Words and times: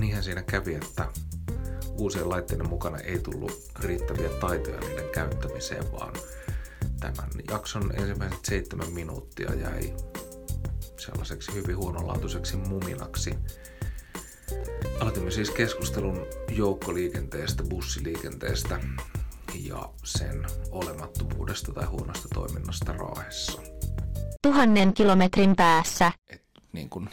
niinhän 0.00 0.22
siinä 0.24 0.42
kävi, 0.42 0.74
että 0.74 1.08
uusien 1.90 2.28
laitteiden 2.28 2.68
mukana 2.68 2.98
ei 2.98 3.18
tullut 3.18 3.68
riittäviä 3.80 4.28
taitoja 4.28 4.80
niiden 4.80 5.08
käyttämiseen, 5.14 5.92
vaan 5.92 6.12
tämän 7.00 7.30
jakson 7.50 7.92
ensimmäiset 7.94 8.44
seitsemän 8.44 8.92
minuuttia 8.92 9.54
jäi 9.54 9.94
sellaiseksi 10.98 11.54
hyvin 11.54 11.76
huonolaatuiseksi 11.76 12.56
muminaksi. 12.56 13.34
Aloitimme 15.00 15.30
siis 15.30 15.50
keskustelun 15.50 16.26
joukkoliikenteestä, 16.48 17.62
bussiliikenteestä 17.62 18.80
ja 19.54 19.90
sen 20.04 20.46
olemattomuudesta 20.70 21.72
tai 21.72 21.86
huonosta 21.86 22.28
toiminnasta 22.34 22.92
Raahessa. 22.92 23.62
Tuhannen 24.42 24.94
kilometrin 24.94 25.56
päässä. 25.56 26.12
Et, 26.28 26.42
niin 26.72 26.90
kun... 26.90 27.08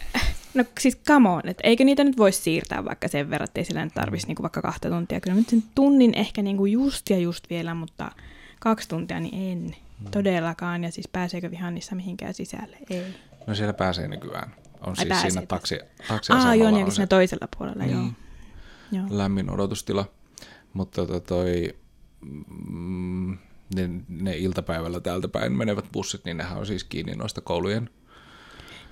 No 0.56 0.64
siis 0.80 0.98
come 1.08 1.30
on, 1.30 1.42
että 1.46 1.68
eikö 1.68 1.84
niitä 1.84 2.04
nyt 2.04 2.18
voisi 2.18 2.42
siirtää 2.42 2.86
vaikka 2.86 3.08
sen 3.08 3.30
verran, 3.30 3.46
että 3.46 3.60
ei 3.60 3.66
sillä 3.66 3.84
nyt 3.84 3.94
tarvitsisi 3.94 4.28
niinku 4.28 4.44
vaikka 4.44 4.62
kahta 4.62 4.90
tuntia. 4.90 5.22
Kyllä 5.22 5.38
nyt 5.38 5.50
sen 5.50 5.64
tunnin 5.76 6.14
ehkä 6.14 6.42
niinku 6.42 6.66
just 6.66 7.10
ja 7.10 7.18
just 7.18 7.50
vielä, 7.50 7.74
mutta 7.74 8.12
kaksi 8.60 8.90
tuntia 8.90 9.20
niin 9.20 9.52
en 9.52 9.76
hmm. 10.00 10.12
todellakaan. 10.12 10.84
Ja 10.84 10.92
siis 10.92 11.08
pääseekö 11.08 11.52
vihannissa 11.52 11.96
mihinkään 11.96 12.34
sisälle? 12.34 12.78
Ei. 12.90 13.06
No 13.48 13.56
siellä 13.56 13.74
pääsee 13.74 14.08
nykyään. 14.08 14.56
On 14.82 14.90
Ai 14.90 14.96
siis 14.96 15.08
pääsee 15.08 15.30
siinä 15.30 15.46
taksi, 15.46 15.80
taksi 16.08 16.34
Aa, 16.34 16.56
joo, 16.56 16.72
niin 16.72 16.92
siinä 16.92 17.08
toisella 17.08 17.48
puolella, 17.58 17.84
niin, 17.84 17.98
joo. 17.98 18.06
joo. 18.92 19.06
lämmin 19.10 19.50
odotustila. 19.50 20.06
Mutta 20.74 21.06
tota 21.06 21.20
toi, 21.20 21.76
mm, 22.70 23.38
ne, 23.76 23.90
ne 24.08 24.38
iltapäivällä 24.38 25.00
täältä 25.00 25.28
päin 25.28 25.52
menevät 25.52 25.86
bussit, 25.94 26.26
niin 26.26 26.38
nehän 26.38 26.58
on 26.58 26.66
siis 26.66 26.84
kiinni 26.84 27.16
noista 27.16 27.42
koulujen 27.42 27.90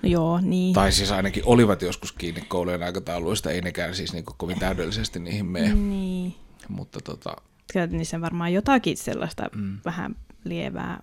No 0.04 0.10
joo, 0.10 0.40
niin. 0.40 0.74
Tai 0.74 0.92
siis 0.92 1.12
ainakin 1.12 1.42
olivat 1.46 1.82
joskus 1.82 2.12
kiinni 2.12 2.40
koulujen 2.40 2.82
aikatauluista, 2.82 3.50
ei 3.50 3.60
nekään 3.60 3.94
siis 3.94 4.12
niinku 4.12 4.34
kovin 4.36 4.58
täydellisesti 4.58 5.18
niihin 5.18 5.46
mene. 5.46 5.74
Niin. 5.74 6.34
Mutta 6.68 7.00
tota, 7.00 7.36
Kyllä 7.72 7.86
niissä 7.86 8.20
varmaan 8.20 8.52
jotakin 8.52 8.96
sellaista 8.96 9.50
mm. 9.54 9.78
vähän 9.84 10.16
lievää 10.44 11.02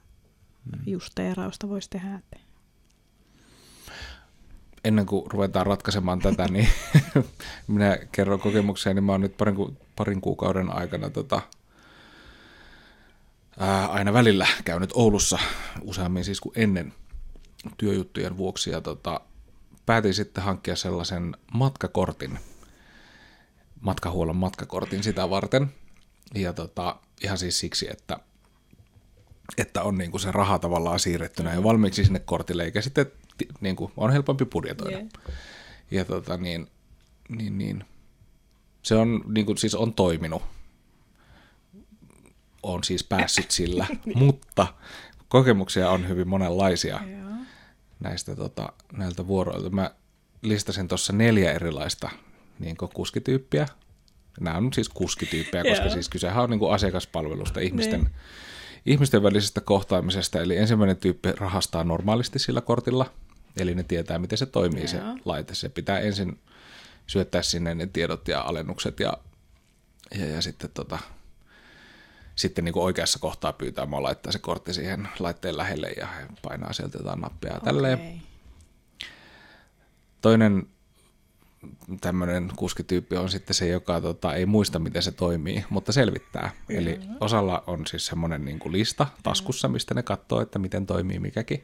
mm. 0.65 0.79
justeerausta 0.85 1.69
voisi 1.69 1.89
tehdä. 1.89 2.19
Ennen 4.83 5.05
kuin 5.05 5.31
ruvetaan 5.31 5.65
ratkaisemaan 5.65 6.19
tätä, 6.19 6.47
niin 6.47 6.67
minä 7.67 7.97
kerron 8.11 8.39
kokemuksia, 8.39 8.93
niin 8.93 9.03
mä 9.03 9.11
oon 9.11 9.21
nyt 9.21 9.37
parin, 9.37 9.55
ku, 9.55 9.77
parin 9.95 10.21
kuukauden 10.21 10.69
aikana 10.75 11.09
tota, 11.09 11.41
ää, 13.59 13.87
aina 13.87 14.13
välillä 14.13 14.47
käynyt 14.65 14.89
Oulussa 14.93 15.39
useammin 15.81 16.25
siis 16.25 16.41
kuin 16.41 16.53
ennen 16.55 16.93
työjuttujen 17.77 18.37
vuoksi 18.37 18.69
ja 18.69 18.81
tota, 18.81 19.21
päätin 19.85 20.13
sitten 20.13 20.43
hankkia 20.43 20.75
sellaisen 20.75 21.37
matkakortin, 21.53 22.39
matkahuollon 23.81 24.35
matkakortin 24.35 25.03
sitä 25.03 25.29
varten. 25.29 25.73
Ja 26.35 26.53
tota, 26.53 26.95
ihan 27.23 27.37
siis 27.37 27.59
siksi, 27.59 27.91
että, 27.91 28.19
että 29.57 29.83
on 29.83 29.97
niinku 29.97 30.19
se 30.19 30.31
raha 30.31 30.59
tavallaan 30.59 30.99
siirrettynä 30.99 31.53
jo 31.53 31.63
valmiiksi 31.63 32.03
sinne 32.03 32.19
kortille, 32.19 32.63
eikä 32.63 32.81
sitten 32.81 33.05
niinku, 33.61 33.91
on 33.97 34.11
helpompi 34.11 34.45
budjetoida. 34.45 34.97
Yeah. 34.97 35.09
Ja 35.91 36.05
tota, 36.05 36.37
niin, 36.37 36.67
niin, 37.29 37.57
niin, 37.57 37.85
se 38.83 38.95
on, 38.95 39.23
niinku, 39.27 39.55
siis 39.55 39.75
on 39.75 39.93
toiminut. 39.93 40.43
On 42.63 42.83
siis 42.83 43.03
päässyt 43.03 43.51
sillä, 43.51 43.87
mutta 44.15 44.67
kokemuksia 45.29 45.89
on 45.89 46.07
hyvin 46.07 46.27
monenlaisia. 46.27 46.99
Yeah 47.07 47.21
näistä 48.01 48.35
tota, 48.35 48.73
näiltä 48.93 49.27
vuoroilta. 49.27 49.69
Mä 49.69 49.91
listasin 50.41 50.87
tuossa 50.87 51.13
neljä 51.13 51.51
erilaista 51.51 52.09
niin 52.59 52.77
kuskityyppiä. 52.93 53.67
Nämä 54.39 54.57
on 54.57 54.73
siis 54.73 54.89
kuskityyppejä, 54.89 55.63
koska 55.63 55.83
yeah. 55.83 55.93
siis 55.93 56.09
kysehän 56.09 56.43
on 56.43 56.49
niin 56.49 56.59
kuin 56.59 56.73
asiakaspalvelusta 56.73 57.59
ihmisten, 57.59 57.99
niin. 57.99 58.11
ihmisten 58.85 59.23
välisestä 59.23 59.61
kohtaamisesta. 59.61 60.41
Eli 60.41 60.57
ensimmäinen 60.57 60.97
tyyppi 60.97 61.31
rahastaa 61.31 61.83
normaalisti 61.83 62.39
sillä 62.39 62.61
kortilla, 62.61 63.11
eli 63.57 63.75
ne 63.75 63.83
tietää, 63.83 64.19
miten 64.19 64.37
se 64.37 64.45
toimii 64.45 64.83
yeah. 64.83 64.89
se 64.89 65.21
laite. 65.25 65.55
Se 65.55 65.69
pitää 65.69 65.99
ensin 65.99 66.39
syöttää 67.07 67.41
sinne 67.41 67.75
ne 67.75 67.87
tiedot 67.87 68.27
ja 68.27 68.41
alennukset 68.41 68.99
ja, 68.99 69.13
ja, 70.19 70.25
ja 70.25 70.41
sitten 70.41 70.69
tota, 70.73 70.99
sitten 72.41 72.65
niin 72.65 72.73
kuin 72.73 72.83
oikeassa 72.83 73.19
kohtaa 73.19 73.53
pyytää 73.53 73.85
mua 73.85 74.03
laittaa 74.03 74.31
se 74.31 74.39
kortti 74.39 74.73
siihen 74.73 75.09
laitteen 75.19 75.57
lähelle 75.57 75.89
ja 75.89 76.07
painaa 76.41 76.73
sieltä 76.73 76.97
jotain 76.97 77.21
nappia 77.21 77.51
okay. 77.51 77.65
tälleen. 77.65 78.21
Toinen 80.21 80.67
tämmöinen 82.01 82.51
kuskityyppi 82.55 83.17
on 83.17 83.29
sitten 83.29 83.53
se, 83.53 83.67
joka 83.67 84.01
tota, 84.01 84.35
ei 84.35 84.45
muista, 84.45 84.79
miten 84.79 85.03
se 85.03 85.11
toimii, 85.11 85.65
mutta 85.69 85.91
selvittää. 85.91 86.47
Mm-hmm. 86.47 86.77
Eli 86.77 86.99
osalla 87.19 87.63
on 87.67 87.87
siis 87.87 88.05
semmoinen 88.05 88.45
niin 88.45 88.59
kuin 88.59 88.71
lista 88.71 89.07
taskussa, 89.23 89.67
mistä 89.67 89.93
ne 89.93 90.03
katsoo, 90.03 90.41
että 90.41 90.59
miten 90.59 90.85
toimii 90.85 91.19
mikäkin. 91.19 91.63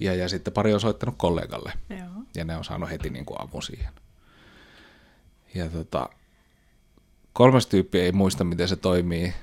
Ja, 0.00 0.14
ja 0.14 0.28
sitten 0.28 0.52
pari 0.52 0.74
on 0.74 0.80
soittanut 0.80 1.14
kollegalle. 1.18 1.72
Joo. 1.90 2.08
Ja 2.34 2.44
ne 2.44 2.56
on 2.56 2.64
saanut 2.64 2.90
heti 2.90 3.10
niin 3.10 3.26
kuin 3.26 3.40
avun 3.40 3.62
siihen. 3.62 3.92
Ja 5.54 5.68
tota, 5.68 6.08
kolmas 7.32 7.66
tyyppi 7.66 8.00
ei 8.00 8.12
muista, 8.12 8.44
miten 8.44 8.68
se 8.68 8.76
toimii, 8.76 9.34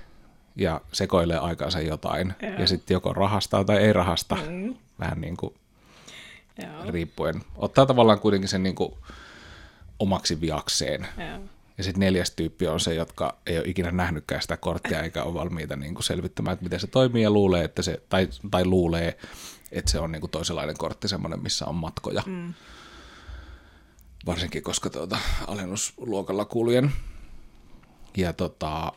ja 0.56 0.81
sekoilee 0.91 1.38
aikaansa 1.38 1.80
jotain. 1.80 2.34
Joo. 2.41 2.53
Ja 2.53 2.68
sitten 2.68 2.96
joko 2.96 3.14
rahastaa 3.14 3.64
tai 3.64 3.78
ei 3.78 3.94
rahasta. 3.94 4.38
Mm. 4.50 4.75
Vähän 5.00 5.22
niin 5.22 5.38
kuin 5.38 5.53
Joo. 6.64 6.91
riippuen. 6.91 7.41
Ottaa 7.56 7.86
tavallaan 7.86 8.19
kuitenkin 8.19 8.50
sen 8.50 8.63
niin 8.63 8.75
kuin 8.75 8.94
omaksi 10.00 10.42
viakseen. 10.42 11.08
Joo. 11.18 11.40
Ja 11.78 11.84
sitten 11.84 12.00
neljäs 12.00 12.31
tyyppi 12.31 12.68
on 12.68 12.80
se, 12.80 12.94
jotka 12.94 13.38
ei 13.46 13.58
ole 13.58 13.68
ikinä 13.68 13.92
nähnytkään 13.92 14.42
sitä 14.42 14.58
korttia 14.58 15.02
eikä 15.02 15.24
ole 15.24 15.34
valmiita 15.34 15.75
niin 15.75 15.94
kuin 15.94 16.03
selvittämään, 16.03 16.53
että 16.53 16.63
miten 16.63 16.80
se 16.80 16.88
toimii 16.88 17.24
ja 17.24 17.31
luulee, 17.31 17.63
että 17.63 17.81
se, 17.81 18.02
tai, 18.09 18.30
tai 18.52 18.66
luulee, 18.66 19.18
että 19.72 19.92
se 19.92 20.00
on 20.00 20.12
niin 20.12 20.19
kuin 20.19 20.31
toisenlainen 20.31 20.78
kortti, 20.78 21.08
semmoinen, 21.08 21.44
missä 21.44 21.66
on 21.66 21.75
matkoja. 21.75 22.24
Mm. 22.25 22.53
Varsinkin, 24.25 24.63
koska 24.63 24.90
tuota, 24.90 25.18
alennusluokalla 25.47 26.46
kuulujen. 26.46 26.92
Ja 28.18 28.34
tota, 28.34 28.94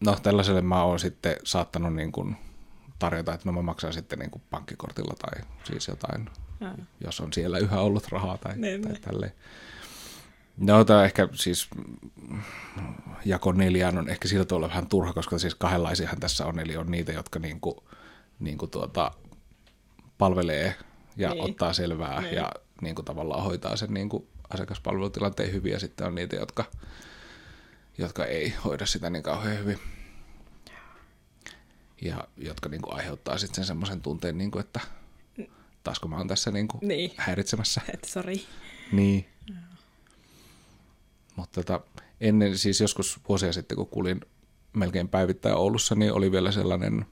no 0.00 0.16
tällaiselle 0.22 0.62
mä 0.62 0.84
oon 0.84 0.98
sitten 0.98 1.36
saattanut 1.44 1.94
niin 1.94 2.12
kuin 2.12 2.36
tarjota, 2.98 3.34
että 3.34 3.48
no 3.48 3.52
mä 3.52 3.62
maksan 3.62 3.92
sitten 3.92 4.18
niin 4.18 4.30
kuin 4.30 4.42
pankkikortilla 4.50 5.14
tai 5.18 5.44
siis 5.64 5.88
jotain, 5.88 6.30
ja. 6.60 6.74
jos 7.04 7.20
on 7.20 7.32
siellä 7.32 7.58
yhä 7.58 7.80
ollut 7.80 8.08
rahaa 8.12 8.38
tai, 8.38 8.58
niin, 8.58 8.82
tai 8.82 8.92
niin. 8.92 9.02
tälleen. 9.02 9.32
No 10.56 10.84
tämä 10.84 11.04
ehkä 11.04 11.28
siis 11.32 11.68
jako 13.24 13.52
neljään 13.52 13.98
on 13.98 14.08
ehkä 14.08 14.28
siltä 14.28 14.54
olla 14.54 14.68
vähän 14.68 14.86
turha, 14.86 15.12
koska 15.12 15.38
siis 15.38 15.54
kahdenlaisiahan 15.54 16.20
tässä 16.20 16.46
on, 16.46 16.58
eli 16.58 16.76
on 16.76 16.90
niitä, 16.90 17.12
jotka 17.12 17.38
niin 17.38 17.60
kuin, 17.60 17.76
niin 18.40 18.58
kuin 18.58 18.70
tuota, 18.70 19.10
palvelee 20.18 20.74
ja 21.16 21.30
niin. 21.30 21.44
ottaa 21.44 21.72
selvää 21.72 22.20
niin. 22.20 22.34
ja 22.34 22.52
niin 22.82 22.94
kuin 22.94 23.04
tavallaan 23.04 23.44
hoitaa 23.44 23.76
sen 23.76 23.94
niin 23.94 24.08
kuin 24.08 24.26
asiakaspalvelutilanteen 24.50 25.52
hyvin, 25.52 25.72
ja 25.72 25.80
sitten 25.80 26.06
on 26.06 26.14
niitä, 26.14 26.36
jotka 26.36 26.64
jotka 27.98 28.24
ei 28.24 28.48
hoida 28.64 28.86
sitä 28.86 29.10
niin 29.10 29.22
kauhean 29.22 29.58
hyvin. 29.58 29.78
Ja 32.02 32.28
jotka 32.36 32.68
niin 32.68 32.82
kuin 32.82 32.94
aiheuttaa 32.94 33.38
sitten 33.38 33.54
sen 33.54 33.64
semmoisen 33.64 34.02
tunteen, 34.02 34.38
niin 34.38 34.50
kuin, 34.50 34.60
että 34.60 34.80
taasko 35.84 36.08
mä 36.08 36.16
oon 36.16 36.28
tässä 36.28 36.50
niin 36.50 36.68
kuin 36.68 36.88
niin. 36.88 37.12
häiritsemässä. 37.16 37.80
Et 37.94 38.04
sorry. 38.04 38.34
Niin. 38.92 39.26
No. 39.50 39.56
Mutta 41.36 41.62
tota, 41.62 41.80
ennen, 42.20 42.58
siis 42.58 42.80
joskus 42.80 43.20
vuosia 43.28 43.52
sitten, 43.52 43.76
kun 43.76 43.86
kuulin 43.86 44.20
melkein 44.72 45.08
päivittäin 45.08 45.54
Oulussa, 45.54 45.94
niin 45.94 46.12
oli 46.12 46.32
vielä 46.32 46.52
sellainen, 46.52 47.06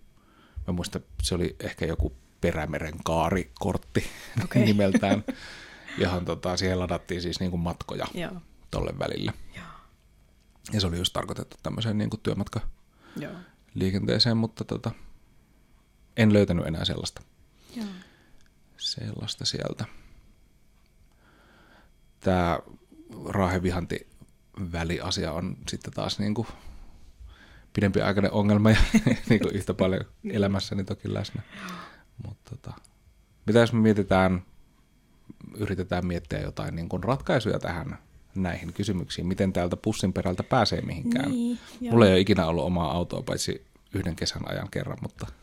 mä 0.67 0.73
muistan, 0.73 1.03
se 1.23 1.35
oli 1.35 1.57
ehkä 1.61 1.87
joku 1.87 2.13
Perämeren 2.41 2.95
kaarikortti 3.05 4.05
okay. 4.45 4.65
nimeltään, 4.65 5.25
johon 5.99 6.25
tota, 6.25 6.57
siihen 6.57 6.79
ladattiin 6.79 7.23
siis 7.23 7.41
niin 7.41 7.51
kuin 7.51 7.61
matkoja 7.61 8.07
Joo. 8.15 8.33
tolle 8.71 8.99
välille. 8.99 9.33
Ja 10.73 10.81
se 10.81 10.87
oli 10.87 10.99
just 10.99 11.13
tarkoitettu 11.13 11.57
tämmöiseen 11.63 11.99
niin 11.99 12.11
kuin 12.11 12.21
työmatka 12.21 12.61
Joo. 13.17 13.33
liikenteeseen, 13.75 14.37
mutta 14.37 14.65
tota, 14.65 14.91
en 16.17 16.33
löytänyt 16.33 16.67
enää 16.67 16.85
sellaista. 16.85 17.23
Joo. 17.77 17.87
Sellaista 18.77 19.45
sieltä. 19.45 19.85
Tämä 22.21 22.59
raahevihanti 23.29 24.09
väliasia 24.73 25.33
on 25.33 25.57
sitten 25.69 25.93
taas 25.93 26.19
niin 26.19 26.35
kuin 26.35 26.49
pidempi 27.73 28.01
aikainen 28.01 28.33
ongelma 28.33 28.71
ja 28.71 28.77
niin 29.29 29.41
kuin 29.41 29.55
yhtä 29.55 29.75
paljon 29.75 30.05
elämässäni 30.25 30.85
toki 30.85 31.15
läsnä. 31.15 31.43
Mutta 32.27 32.51
tota, 32.51 32.81
mitä 33.47 33.59
jos 33.59 33.73
me 33.73 33.81
mietitään, 33.81 34.43
yritetään 35.57 36.07
miettiä 36.07 36.41
jotain 36.41 36.77
niin 36.77 36.89
kuin 36.89 37.05
ratkaisuja 37.05 37.59
tähän 37.59 37.99
näihin 38.37 38.73
kysymyksiin, 38.73 39.27
miten 39.27 39.53
täältä 39.53 39.77
pussin 39.77 40.13
perältä 40.13 40.43
pääsee 40.43 40.81
mihinkään. 40.81 41.31
Niin, 41.31 41.59
Mulla 41.81 42.07
ei 42.07 42.13
ole 42.13 42.21
ikinä 42.21 42.47
ollut 42.47 42.65
omaa 42.65 42.93
autoa, 42.93 43.23
paitsi 43.23 43.67
yhden 43.95 44.17
kesän 44.17 44.51
ajan 44.51 44.69
kerran, 44.71 44.99
mutta... 45.03 45.27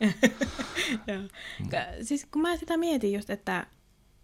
mm. 1.06 1.28
Siis 2.02 2.26
kun 2.30 2.42
mä 2.42 2.56
sitä 2.56 2.76
mietin 2.76 3.12
just, 3.12 3.30
että 3.30 3.66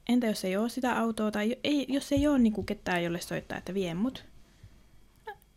entä 0.09 0.27
jos 0.27 0.45
ei 0.45 0.57
ole 0.57 0.69
sitä 0.69 0.99
autoa, 0.99 1.31
tai 1.31 1.57
ei, 1.65 1.87
jos 1.89 2.13
ei 2.13 2.27
ole 2.27 2.39
niin 2.39 2.53
kuin 2.53 2.67
ketään, 2.67 3.05
jolle 3.05 3.21
soittaa, 3.21 3.59
että 3.59 3.75
vie 3.75 3.95
mut, 3.95 4.25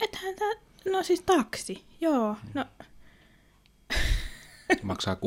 ethän 0.02 0.36
tää, 0.36 0.52
no 0.92 1.04
siis 1.04 1.22
taksi, 1.22 1.84
joo, 2.02 2.36
no 2.54 2.66
Maksaa 4.84 5.16
6-70 5.16 5.18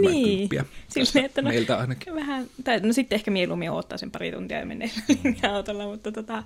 niin. 0.00 0.48
Silleen, 0.88 1.24
että 1.24 1.42
no, 1.42 1.48
Meiltä 1.48 1.78
ainakin. 1.78 2.14
Vähän, 2.14 2.46
tai 2.64 2.80
no 2.80 2.92
sitten 2.92 3.16
ehkä 3.16 3.30
mieluummin 3.30 3.70
odottaa 3.70 3.98
sen 3.98 4.10
pari 4.10 4.32
tuntia 4.32 4.58
ja 4.58 4.66
menee 4.66 4.90
linja-autolla, 5.08 5.86
mutta 5.86 6.12
tota, 6.12 6.42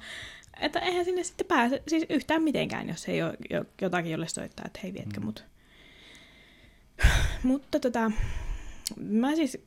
että 0.61 0.79
eihän 0.81 1.05
sinne 1.05 1.25
sitten 1.25 1.47
pääse 1.47 1.83
siis 1.89 2.07
yhtään 2.09 2.43
mitenkään, 2.43 2.89
jos 2.89 3.09
ei 3.09 3.23
ole 3.23 3.37
jo- 3.51 3.65
jotakin, 3.83 4.13
jolle 4.13 4.29
soittaa, 4.29 4.65
että 4.67 4.81
hei 4.83 4.95
vietkö 4.95 5.21
mut. 5.21 5.45
Mutta 7.43 7.81
tota, 7.81 8.13
mä 8.97 9.37
siis, 9.37 9.59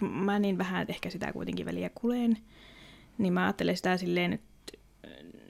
mä 0.00 0.38
niin 0.38 0.58
vähän 0.58 0.86
ehkä 0.88 1.10
sitä 1.10 1.32
kuitenkin 1.32 1.66
väliä 1.66 1.90
kuleen, 1.94 2.38
niin 3.18 3.32
mä 3.32 3.44
ajattelen 3.44 3.76
sitä 3.76 3.96
silleen 3.96 4.30
nyt 4.30 4.42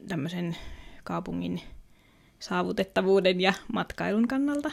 tämmöisen 0.08 0.56
kaupungin 1.04 1.60
saavutettavuuden 2.38 3.40
ja 3.40 3.52
matkailun 3.72 4.28
kannalta. 4.28 4.70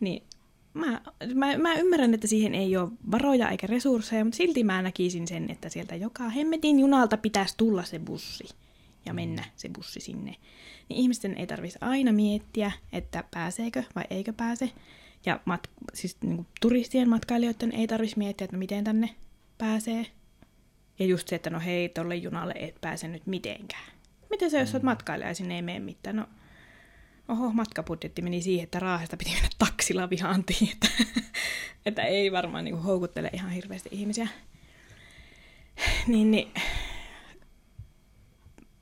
Niin 0.00 0.22
mä, 0.74 1.00
mä, 1.34 1.58
mä 1.58 1.74
ymmärrän, 1.74 2.14
että 2.14 2.26
siihen 2.26 2.54
ei 2.54 2.76
ole 2.76 2.90
varoja 3.10 3.50
eikä 3.50 3.66
resursseja, 3.66 4.24
mutta 4.24 4.36
silti 4.36 4.64
mä 4.64 4.82
näkisin 4.82 5.28
sen, 5.28 5.50
että 5.50 5.68
sieltä 5.68 5.94
joka 5.96 6.28
hemmetin 6.28 6.80
junalta 6.80 7.16
pitäisi 7.16 7.54
tulla 7.56 7.84
se 7.84 7.98
bussi 7.98 8.44
ja 9.06 9.14
mennä 9.14 9.44
se 9.56 9.68
bussi 9.68 10.00
sinne. 10.00 10.36
Niin 10.88 11.00
ihmisten 11.00 11.38
ei 11.38 11.46
tarvitsisi 11.46 11.78
aina 11.80 12.12
miettiä, 12.12 12.72
että 12.92 13.24
pääseekö 13.34 13.82
vai 13.94 14.04
eikö 14.10 14.32
pääse. 14.32 14.70
Ja 15.26 15.40
mat, 15.44 15.70
siis 15.94 16.16
niin 16.20 16.36
kuin 16.36 16.46
turistien 16.60 17.08
matkailijoiden 17.08 17.72
ei 17.72 17.86
tarvitsisi 17.86 18.18
miettiä, 18.18 18.44
että 18.44 18.56
miten 18.56 18.84
tänne 18.84 19.10
pääsee. 19.58 20.06
Ja 20.98 21.06
just 21.06 21.28
se, 21.28 21.36
että 21.36 21.50
no 21.50 21.60
hei, 21.60 21.88
tolle 21.88 22.16
junalle 22.16 22.54
et 22.56 22.80
pääse 22.80 23.08
nyt 23.08 23.26
mitenkään. 23.26 23.92
Miten 24.30 24.50
se, 24.50 24.60
jos 24.60 24.74
olet 24.74 24.82
matkailija 24.82 25.28
ja 25.28 25.34
sinne 25.34 25.56
ei 25.56 25.62
mene 25.62 25.80
mitään? 25.80 26.16
No, 26.16 26.26
oho, 27.28 27.52
matkabudjetti 27.52 28.22
meni 28.22 28.42
siihen, 28.42 28.64
että 28.64 28.78
Raahesta 28.78 29.16
piti 29.16 29.30
mennä 29.32 29.48
taksilla 29.58 30.10
vihantiin, 30.10 30.72
että, 30.72 30.88
että 31.86 32.02
ei 32.02 32.32
varmaan 32.32 32.64
niin 32.64 32.74
kuin, 32.74 32.84
houkuttele 32.84 33.30
ihan 33.32 33.50
hirveästi 33.50 33.88
ihmisiä. 33.92 34.28
Niin, 36.06 36.30
niin, 36.30 36.52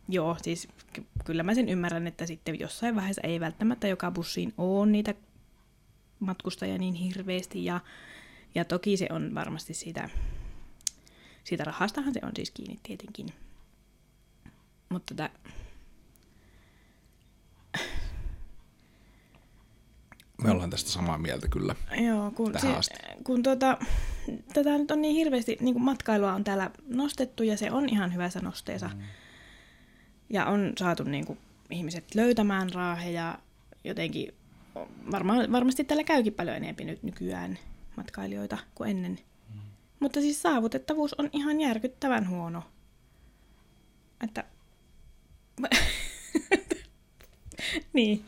joo, 0.09 0.37
siis 0.43 0.69
ky- 0.93 1.07
kyllä 1.25 1.43
mä 1.43 1.55
sen 1.55 1.69
ymmärrän, 1.69 2.07
että 2.07 2.27
sitten 2.27 2.61
jossain 2.61 2.97
vaiheessa 2.97 3.23
ei 3.25 3.41
välttämättä 3.41 3.89
joka 3.89 4.11
bussiin 4.11 4.55
ole 4.59 4.87
niitä 4.87 5.15
matkustajia 6.21 6.79
niin 6.79 6.95
hirveästi, 6.95 7.65
ja, 7.65 7.81
ja 8.55 8.65
toki 8.65 8.97
se 8.97 9.07
on 9.11 9.35
varmasti 9.35 9.75
siitä, 9.75 10.11
siitä 11.45 11.65
rahastahan 11.65 12.15
se 12.15 12.21
on 12.23 12.33
siis 12.37 12.51
kiinni 12.51 12.81
tietenkin. 12.83 13.27
Mutta 14.89 15.15
tota, 15.15 15.31
Me 20.43 20.51
ollaan 20.51 20.71
tästä 20.71 20.91
samaa 20.91 21.19
mieltä 21.19 21.49
kyllä. 21.49 21.75
Joo, 22.01 22.31
kun, 22.31 22.53
Tähän 22.53 22.73
se, 22.73 22.79
asti. 22.79 22.95
kun 23.25 23.43
tota, 23.43 23.79
tätä 24.53 24.79
nyt 24.79 24.91
on 24.91 25.03
niin 25.03 25.15
hirveästi, 25.15 25.57
niin 25.61 25.75
kuin 25.75 25.83
matkailua 25.83 26.35
on 26.35 26.45
täällä 26.45 26.71
nostettu 26.89 27.43
ja 27.43 27.57
se 27.57 27.71
on 27.71 27.89
ihan 27.89 28.15
hyvässä 28.15 28.41
nosteessa. 28.41 28.89
Mm. 28.89 29.01
Ja 30.31 30.47
on 30.47 30.73
saatu 30.79 31.05
niin 31.05 31.27
kuin, 31.27 31.39
ihmiset 31.71 32.15
löytämään 32.15 32.71
raaheja 32.73 33.39
jotenkin, 33.85 34.35
varma, 35.11 35.35
varmasti 35.53 35.85
täällä 35.85 36.05
käykin 36.05 36.33
paljon 36.33 36.57
enemmän 36.57 36.87
nyt 36.87 37.03
nykyään 37.03 37.59
matkailijoita 37.97 38.59
kuin 38.75 38.91
ennen. 38.91 39.19
Mm. 39.55 39.61
Mutta 40.01 40.21
siis 40.21 40.43
saavutettavuus 40.43 41.15
on 41.15 41.31
ihan 41.33 41.61
järkyttävän 41.61 42.29
huono. 42.29 42.63
Että... 44.25 44.45
niin 47.93 48.25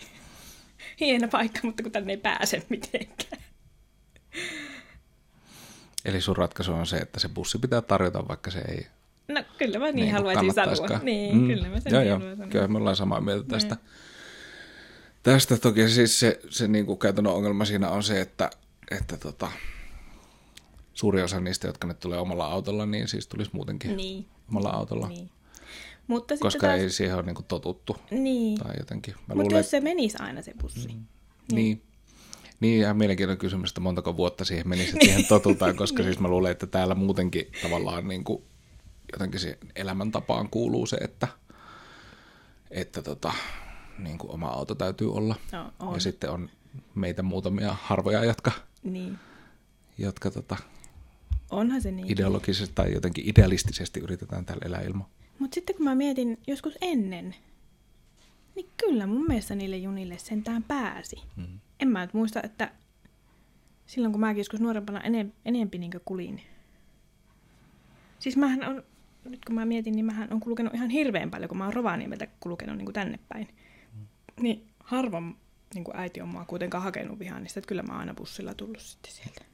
hieno 1.07 1.29
paikka, 1.29 1.61
mutta 1.63 1.83
kun 1.83 1.93
tänne 1.93 2.13
ei 2.13 2.17
pääse 2.17 2.63
mitenkään. 2.69 3.43
Eli 6.05 6.21
sun 6.21 6.37
ratkaisu 6.37 6.73
on 6.73 6.87
se, 6.87 6.97
että 6.97 7.21
se 7.21 7.29
bussi 7.29 7.59
pitää 7.59 7.81
tarjota, 7.81 8.29
vaikka 8.29 8.51
se 8.51 8.59
ei 8.69 8.87
No 9.29 9.45
kyllä 9.59 9.79
mä 9.79 9.85
niin, 9.85 9.97
niin 9.97 10.13
haluaisin 10.13 10.55
sanoa. 10.55 10.99
Niin, 11.03 11.37
mm. 11.37 11.47
kyllä 11.47 11.69
mä 11.69 11.81
sen 11.81 11.93
joo, 11.93 12.01
niin 12.01 12.09
joo. 12.09 12.19
haluan 12.19 12.37
sanoa. 12.37 12.51
Kyllä 12.51 12.69
me 12.69 12.79
ollaan 12.79 12.97
samaa 12.97 13.21
mieltä 13.21 13.49
tästä. 13.49 13.77
Tästä 15.23 15.57
toki 15.57 15.89
siis 15.89 16.21
se, 16.21 16.41
se 16.49 16.69
niin 16.69 16.87
kuin 16.87 16.99
käytännön 16.99 17.33
ongelma 17.33 17.65
siinä 17.65 17.91
on 17.91 18.03
se, 18.03 18.21
että, 18.21 18.51
että 18.91 19.17
tota, 19.17 19.49
suuri 20.95 21.23
osa 21.23 21.41
niistä, 21.41 21.67
jotka 21.67 21.87
nyt 21.87 22.01
tulee 22.01 22.19
omalla 22.19 22.47
autolla, 22.47 22.87
niin 22.87 23.09
siis 23.09 23.27
tulisi 23.27 23.51
muutenkin 23.55 23.97
Niin. 23.97 24.27
omalla 24.49 24.71
autolla. 24.71 25.09
Niin. 25.09 25.31
Mutta 26.13 26.35
Koska 26.41 26.67
taas, 26.67 26.81
ei 26.81 26.91
siihen 26.91 27.17
ole 27.17 27.23
niin 27.23 27.35
kuin 27.35 27.47
totuttu. 27.47 27.97
Niin. 28.11 28.59
Tai 28.59 28.75
jotenkin. 28.79 29.15
Mä 29.15 29.21
Mutta 29.21 29.43
luulen, 29.43 29.57
jos 29.57 29.71
se 29.71 29.81
menisi 29.81 30.17
aina 30.21 30.43
se 30.43 30.55
bussi. 30.63 30.89
Mm. 30.89 31.05
Niin. 31.53 31.83
Niin, 32.61 32.81
ihan 32.81 32.97
mielenkiintoinen 32.97 33.39
kysymys, 33.39 33.71
että 33.71 33.81
montako 33.81 34.17
vuotta 34.17 34.45
siihen 34.45 34.69
menisi, 34.69 34.93
että 34.93 35.05
siihen 35.05 35.25
totutaan, 35.39 35.77
koska 35.77 36.03
siis 36.03 36.19
mä 36.19 36.29
luulen, 36.29 36.53
että 36.53 36.67
täällä 36.67 36.95
muutenkin 36.95 37.53
tavallaan 37.63 38.09
niin 38.09 38.25
kuin, 38.25 38.43
jotenkin 39.13 39.41
siihen 39.41 39.59
elämäntapaan 39.77 40.49
kuuluu 40.49 40.87
se, 40.87 40.97
että, 40.97 41.29
että 42.71 43.03
tota, 43.03 43.33
niin 43.99 44.19
kuin 44.19 44.31
oma 44.31 44.49
auto 44.49 44.75
täytyy 44.75 45.13
olla. 45.15 45.35
No, 45.53 45.73
on. 45.79 45.95
Ja 45.95 46.01
sitten 46.01 46.31
on 46.31 46.51
meitä 46.95 47.23
muutamia 47.23 47.77
harvoja, 47.83 48.25
jotka, 48.25 48.53
Niin. 48.83 49.19
jotka 49.99 50.31
tota, 50.31 50.57
Onhan 51.51 51.83
se 51.83 51.91
niin. 51.91 52.13
ideologisesti 52.13 52.75
tai 52.75 52.93
jotenkin 52.93 53.29
idealistisesti 53.29 54.01
yritetään 54.01 54.45
täällä 54.45 54.67
elää 54.67 54.81
ilman. 54.81 55.07
Mutta 55.43 55.55
sitten 55.55 55.77
kun 55.77 55.85
mä 55.85 55.95
mietin 55.95 56.39
joskus 56.47 56.79
ennen, 56.81 57.35
niin 58.55 58.69
kyllä 58.77 59.07
mun 59.07 59.27
mielestä 59.27 59.55
niille 59.55 59.77
junille 59.77 60.19
sentään 60.19 60.63
pääsi. 60.63 61.17
Mm. 61.37 61.59
En 61.81 61.89
mä 61.89 62.01
nyt 62.01 62.15
muista, 62.15 62.43
että 62.43 62.73
silloin 63.87 64.13
kun 64.13 64.21
mäkin 64.21 64.41
joskus 64.41 64.61
nuorempana 64.61 65.01
enem, 65.01 65.33
enempi 65.45 65.79
niin 65.79 65.91
kulin. 66.05 66.41
Siis 68.19 68.37
mähän 68.37 68.69
on, 68.69 68.83
nyt 69.25 69.45
kun 69.45 69.55
mä 69.55 69.65
mietin, 69.65 69.93
niin 69.93 70.05
mähän 70.05 70.33
on 70.33 70.41
kulkenut 70.41 70.75
ihan 70.75 70.91
hirveän 70.91 71.31
paljon, 71.31 71.49
kun 71.49 71.59
mä 71.59 71.65
oon 71.65 71.75
Rovaniemeltä 71.75 72.27
kulkenut 72.41 72.77
niin 72.77 72.93
tänne 72.93 73.19
päin. 73.29 73.49
Mm. 73.95 74.07
Niin 74.43 74.67
harvoin 74.81 75.37
niin 75.75 75.85
äiti 75.95 76.21
on 76.21 76.29
mua 76.29 76.45
kuitenkaan 76.45 76.85
hakenut 76.85 77.19
vihannista, 77.19 77.61
että 77.61 77.69
kyllä 77.69 77.83
mä 77.83 77.93
oon 77.93 78.01
aina 78.01 78.15
bussilla 78.15 78.55
tullut 78.55 78.81
sitten 78.81 79.13
sieltä. 79.13 79.45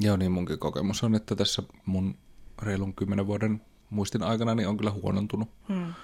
Joo, 0.00 0.16
niin 0.16 0.32
munkin 0.32 0.58
kokemus 0.58 1.02
on, 1.02 1.14
että 1.14 1.36
tässä 1.36 1.62
mun 1.86 2.18
reilun 2.62 2.94
kymmenen 2.94 3.26
vuoden 3.26 3.60
muistin 3.92 4.22
aikana 4.22 4.54
niin 4.54 4.68
on 4.68 4.76
kyllä 4.76 4.90
huonontunut 4.90 5.48
Hmm. 5.68 5.94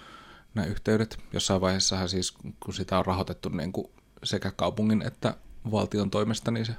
nämä 0.55 0.67
yhteydet. 0.67 1.19
Jossain 1.33 1.61
vaiheessahan 1.61 2.09
siis, 2.09 2.33
kun 2.61 2.75
sitä 2.75 2.99
on 2.99 3.07
rahoitettu 3.07 3.49
niin 3.49 3.73
kuin 3.73 3.87
sekä 4.25 4.51
kaupungin 4.51 5.03
että 5.03 5.37
valtion 5.71 6.11
toimesta, 6.11 6.51
niin 6.51 6.67
se 6.67 6.75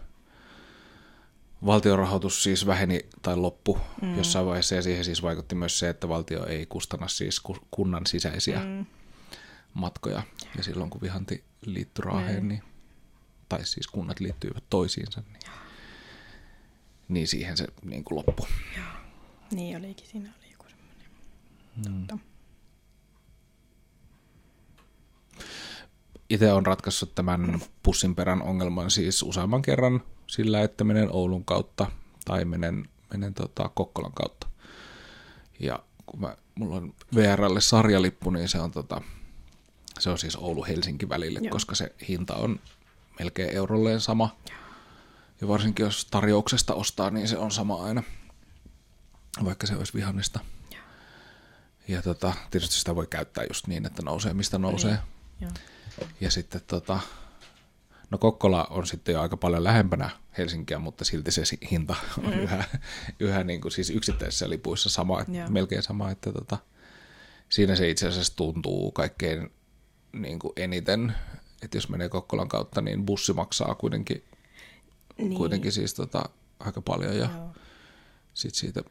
valtion 1.66 2.00
rahoitus 2.00 2.44
siis 2.44 2.66
väheni 2.68 3.00
tai 3.22 3.36
loppu 3.38 3.80
mm. 4.02 4.18
jossain 4.18 4.46
vaiheessa 4.46 4.76
ja 4.76 4.82
siihen 4.82 5.06
siis 5.06 5.24
vaikutti 5.24 5.56
myös 5.56 5.80
se, 5.80 5.90
että 5.90 6.10
valtio 6.10 6.46
ei 6.46 6.66
kustanna 6.66 7.08
siis 7.08 7.40
ku- 7.40 7.68
kunnan 7.72 8.06
sisäisiä 8.06 8.60
mm. 8.60 8.86
matkoja. 9.74 10.24
Ja 10.58 10.64
silloin 10.64 10.90
kun 10.90 11.02
Vihanti 11.02 11.44
liittyi 11.66 12.04
Raaheen, 12.06 12.48
niin, 12.48 12.64
tai 13.50 13.66
siis 13.66 13.88
kunnat 13.88 14.20
liittyivät 14.20 14.64
toisiinsa, 14.70 15.24
niin, 15.34 15.54
niin 17.08 17.28
siihen 17.28 17.58
se 17.58 17.68
niin 17.84 18.04
kuin 18.04 18.18
loppui. 18.18 18.48
Niin 19.52 19.78
olikin, 19.78 20.08
siinä 20.08 20.30
oli. 20.40 20.49
Mm. 21.88 22.20
Itse 26.30 26.54
on 26.54 26.66
ratkaissut 26.66 27.16
tämän 27.16 27.62
pussin 27.84 28.16
perän 28.16 28.42
ongelman 28.42 28.92
siis 28.92 29.24
useamman 29.24 29.62
kerran 29.62 30.04
sillä, 30.28 30.62
että 30.62 30.84
menen 30.84 31.10
Oulun 31.12 31.46
kautta 31.46 31.92
tai 32.26 32.46
menen, 32.46 32.90
menen 33.12 33.34
tota 33.34 33.70
Kokkolan 33.70 34.14
kautta. 34.14 34.48
Ja 35.60 35.84
kun 36.06 36.22
mä, 36.22 36.38
mulla 36.56 36.76
on 36.76 36.94
VRlle 37.16 37.62
sarjalippu, 37.62 38.30
niin 38.30 38.50
se 38.50 38.60
on, 38.60 38.72
tota, 38.72 39.02
se 40.00 40.10
on 40.10 40.18
siis 40.18 40.36
Oulu-Helsinki 40.36 41.10
välille, 41.10 41.40
Joo. 41.44 41.52
koska 41.52 41.76
se 41.76 41.96
hinta 42.08 42.36
on 42.36 42.60
melkein 43.20 43.50
eurolleen 43.50 44.02
sama. 44.02 44.36
Ja 45.42 45.48
varsinkin 45.48 45.84
jos 45.84 46.06
tarjouksesta 46.06 46.74
ostaa, 46.74 47.10
niin 47.10 47.28
se 47.28 47.38
on 47.38 47.52
sama 47.52 47.84
aina, 47.84 48.04
vaikka 49.46 49.68
se 49.68 49.76
olisi 49.76 49.94
vihannista. 49.94 50.40
Ja 51.90 52.02
tota, 52.02 52.34
tietysti 52.52 52.76
sitä 52.76 52.96
voi 52.96 53.08
käyttää 53.08 53.44
just 53.44 53.68
niin, 53.68 53.86
että 53.86 54.02
nousee 54.02 54.34
mistä 54.34 54.58
nousee. 54.58 54.98
Joo. 55.42 55.52
Ja 56.22 56.32
sitten 56.32 56.62
tota, 56.68 57.00
no 58.10 58.18
Kokkola 58.18 58.66
on 58.66 58.88
sitten 58.88 59.14
jo 59.14 59.22
aika 59.22 59.38
paljon 59.38 59.64
lähempänä 59.64 60.10
Helsinkiä, 60.38 60.80
mutta 60.80 61.06
silti 61.06 61.32
se 61.32 61.44
hinta 61.72 61.96
on 62.18 62.34
mm. 62.34 62.40
yhä, 62.40 62.64
yhä 63.20 63.44
niin 63.44 63.62
kuin 63.62 63.72
siis 63.72 63.90
yksittäisissä 63.90 64.50
lipuissa 64.50 64.90
sama, 64.90 65.22
että 65.22 65.50
melkein 65.50 65.84
sama, 65.84 66.12
että 66.12 66.32
tota, 66.32 66.58
siinä 67.50 67.76
se 67.76 67.90
itse 67.90 68.08
asiassa 68.08 68.36
tuntuu 68.36 68.92
kaikkein 68.92 69.52
niin 70.12 70.40
kuin 70.40 70.54
eniten, 70.56 71.16
että 71.62 71.78
jos 71.78 71.90
menee 71.90 72.10
Kokkolan 72.10 72.50
kautta, 72.50 72.82
niin 72.82 73.06
bussi 73.06 73.34
maksaa 73.34 73.76
kuitenkin, 73.76 74.24
Niin. 75.18 75.36
kuitenkin 75.36 75.72
siis 75.72 75.94
tota, 75.94 76.30
aika 76.60 76.82
paljon 76.82 77.18
ja 77.18 77.30
sitten 78.34 78.60
siitä 78.60 78.82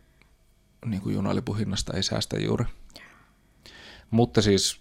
niin 0.87 1.03
kuin 1.03 1.15
junalipuhinnasta 1.15 1.93
ei 1.93 2.03
säästä 2.03 2.39
juuri. 2.39 2.65
Mutta 4.11 4.43
siis 4.43 4.81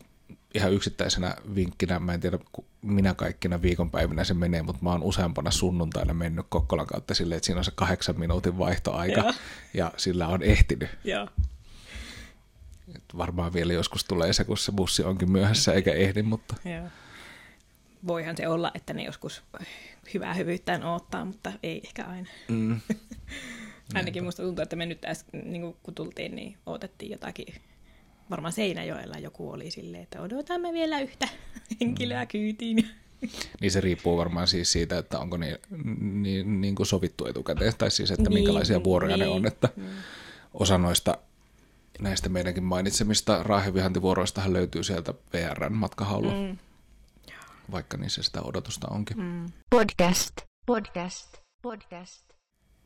ihan 0.55 0.73
yksittäisenä 0.73 1.35
vinkkinä, 1.55 1.99
mä 1.99 2.13
en 2.13 2.19
tiedä 2.19 2.39
minä 2.81 3.13
kaikkina 3.13 3.61
viikonpäivinä 3.61 4.23
se 4.23 4.33
menee, 4.33 4.61
mutta 4.61 4.83
mä 4.83 4.91
oon 4.91 5.03
useampana 5.03 5.51
sunnuntaina 5.51 6.13
mennyt 6.13 6.45
Kokkolan 6.49 6.87
kautta 6.87 7.13
silleen, 7.13 7.37
että 7.37 7.45
siinä 7.45 7.59
on 7.59 7.65
se 7.65 7.71
kahdeksan 7.75 8.19
minuutin 8.19 8.57
vaihtoaika 8.57 9.21
Joo. 9.21 9.33
ja 9.73 9.91
sillä 9.97 10.27
on 10.27 10.43
ehtinyt. 10.43 10.89
Joo. 11.03 11.27
Et 12.95 13.03
varmaan 13.17 13.53
vielä 13.53 13.73
joskus 13.73 14.03
tulee 14.03 14.33
se, 14.33 14.43
kun 14.43 14.57
se 14.57 14.71
bussi 14.71 15.03
onkin 15.03 15.31
myöhässä 15.31 15.73
eikä 15.73 15.93
ehdi, 15.93 16.23
mutta 16.23 16.55
Joo. 16.65 16.87
Voihan 18.07 18.37
se 18.37 18.47
olla, 18.47 18.71
että 18.75 18.93
ne 18.93 19.03
joskus 19.03 19.43
hyvää 20.13 20.33
hyvyyttään 20.33 20.83
odottaa, 20.83 21.25
mutta 21.25 21.51
ei 21.63 21.81
ehkä 21.85 22.05
aina. 22.05 22.29
mm, 22.47 22.81
Ainakin 23.93 24.23
musta 24.23 24.43
tuntuu, 24.43 24.63
että 24.63 24.75
me 24.75 24.85
nyt 24.85 25.05
äsken, 25.05 25.51
niin 25.51 25.75
kun 25.83 25.95
tultiin, 25.95 26.35
niin 26.35 26.57
odotettiin 26.65 27.11
jotakin. 27.11 27.55
Varmaan 28.29 28.51
Seinäjoella 28.53 29.17
joku 29.19 29.51
oli 29.51 29.71
silleen, 29.71 30.03
että 30.03 30.21
odotamme 30.21 30.73
vielä 30.73 30.99
yhtä 30.99 31.27
henkilöä 31.81 32.25
kyytiin. 32.25 32.89
niin 33.61 33.71
se 33.71 33.81
riippuu 33.81 34.17
varmaan 34.17 34.47
siis 34.47 34.71
siitä, 34.71 34.97
että 34.97 35.19
onko 35.19 35.37
niin, 35.37 35.57
niin, 36.23 36.61
niin 36.61 36.75
kuin 36.75 36.87
sovittu 36.87 37.25
etukäteen, 37.25 37.73
tai 37.77 37.91
siis, 37.91 38.11
että 38.11 38.29
Niin, 38.29 38.33
minkälaisia 38.33 38.83
vuoroja 38.83 39.17
ne 39.17 39.25
niin, 39.25 39.35
on, 39.35 39.47
että 39.47 39.69
osa 40.53 40.77
noista 40.77 41.17
näistä 41.99 42.29
meidänkin 42.29 42.63
mainitsemista 42.63 43.43
raahevihantivuoroistahan 43.43 44.53
löytyy 44.53 44.83
sieltä 44.83 45.13
VRn 45.33 45.73
matkahaulua, 45.73 46.33
Mm. 46.33 46.57
vaikka 47.71 47.97
niissä 47.97 48.23
sitä 48.23 48.41
odotusta 48.41 48.87
onkin. 48.87 49.17
Mm. 49.21 49.45
Podcast. 49.69 50.35
Podcast. 50.65 51.37
Podcast. 51.61 52.26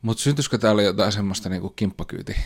Mutta 0.02 0.22
syntyisikö 0.22 0.58
täällä 0.58 0.82
jotain 0.82 1.12
semmoista 1.12 1.48
niinku 1.48 1.68
kimppakyyti 1.68 2.36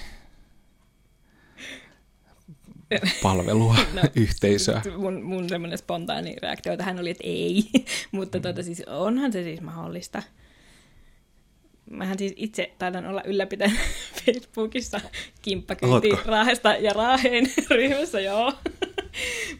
palvelua, 3.23 3.77
no, 3.95 4.03
yhteisöä? 4.17 4.83
Mun, 4.97 5.23
mun 5.23 5.49
semmoinen 5.49 5.79
spontaani 5.79 6.37
reaktio 6.43 6.77
tähän 6.77 6.99
oli, 6.99 7.11
että 7.11 7.25
ei. 7.27 7.65
Mutta 8.13 8.41
tuota, 8.41 8.63
siis 8.63 8.83
onhan 8.87 9.33
se 9.33 9.43
siis 9.43 9.61
mahdollista. 9.61 10.23
Mähän 11.91 12.19
siis 12.19 12.33
itse 12.37 12.73
taidan 12.79 13.07
olla 13.07 13.23
ylläpitänyt 13.25 13.79
Facebookissa 14.25 15.01
kimppakyyti? 15.43 16.09
Raahesta 16.25 16.77
ja 16.77 16.93
Raaheen 16.93 17.53
ryhmässä, 17.71 18.21
joo. 18.21 18.53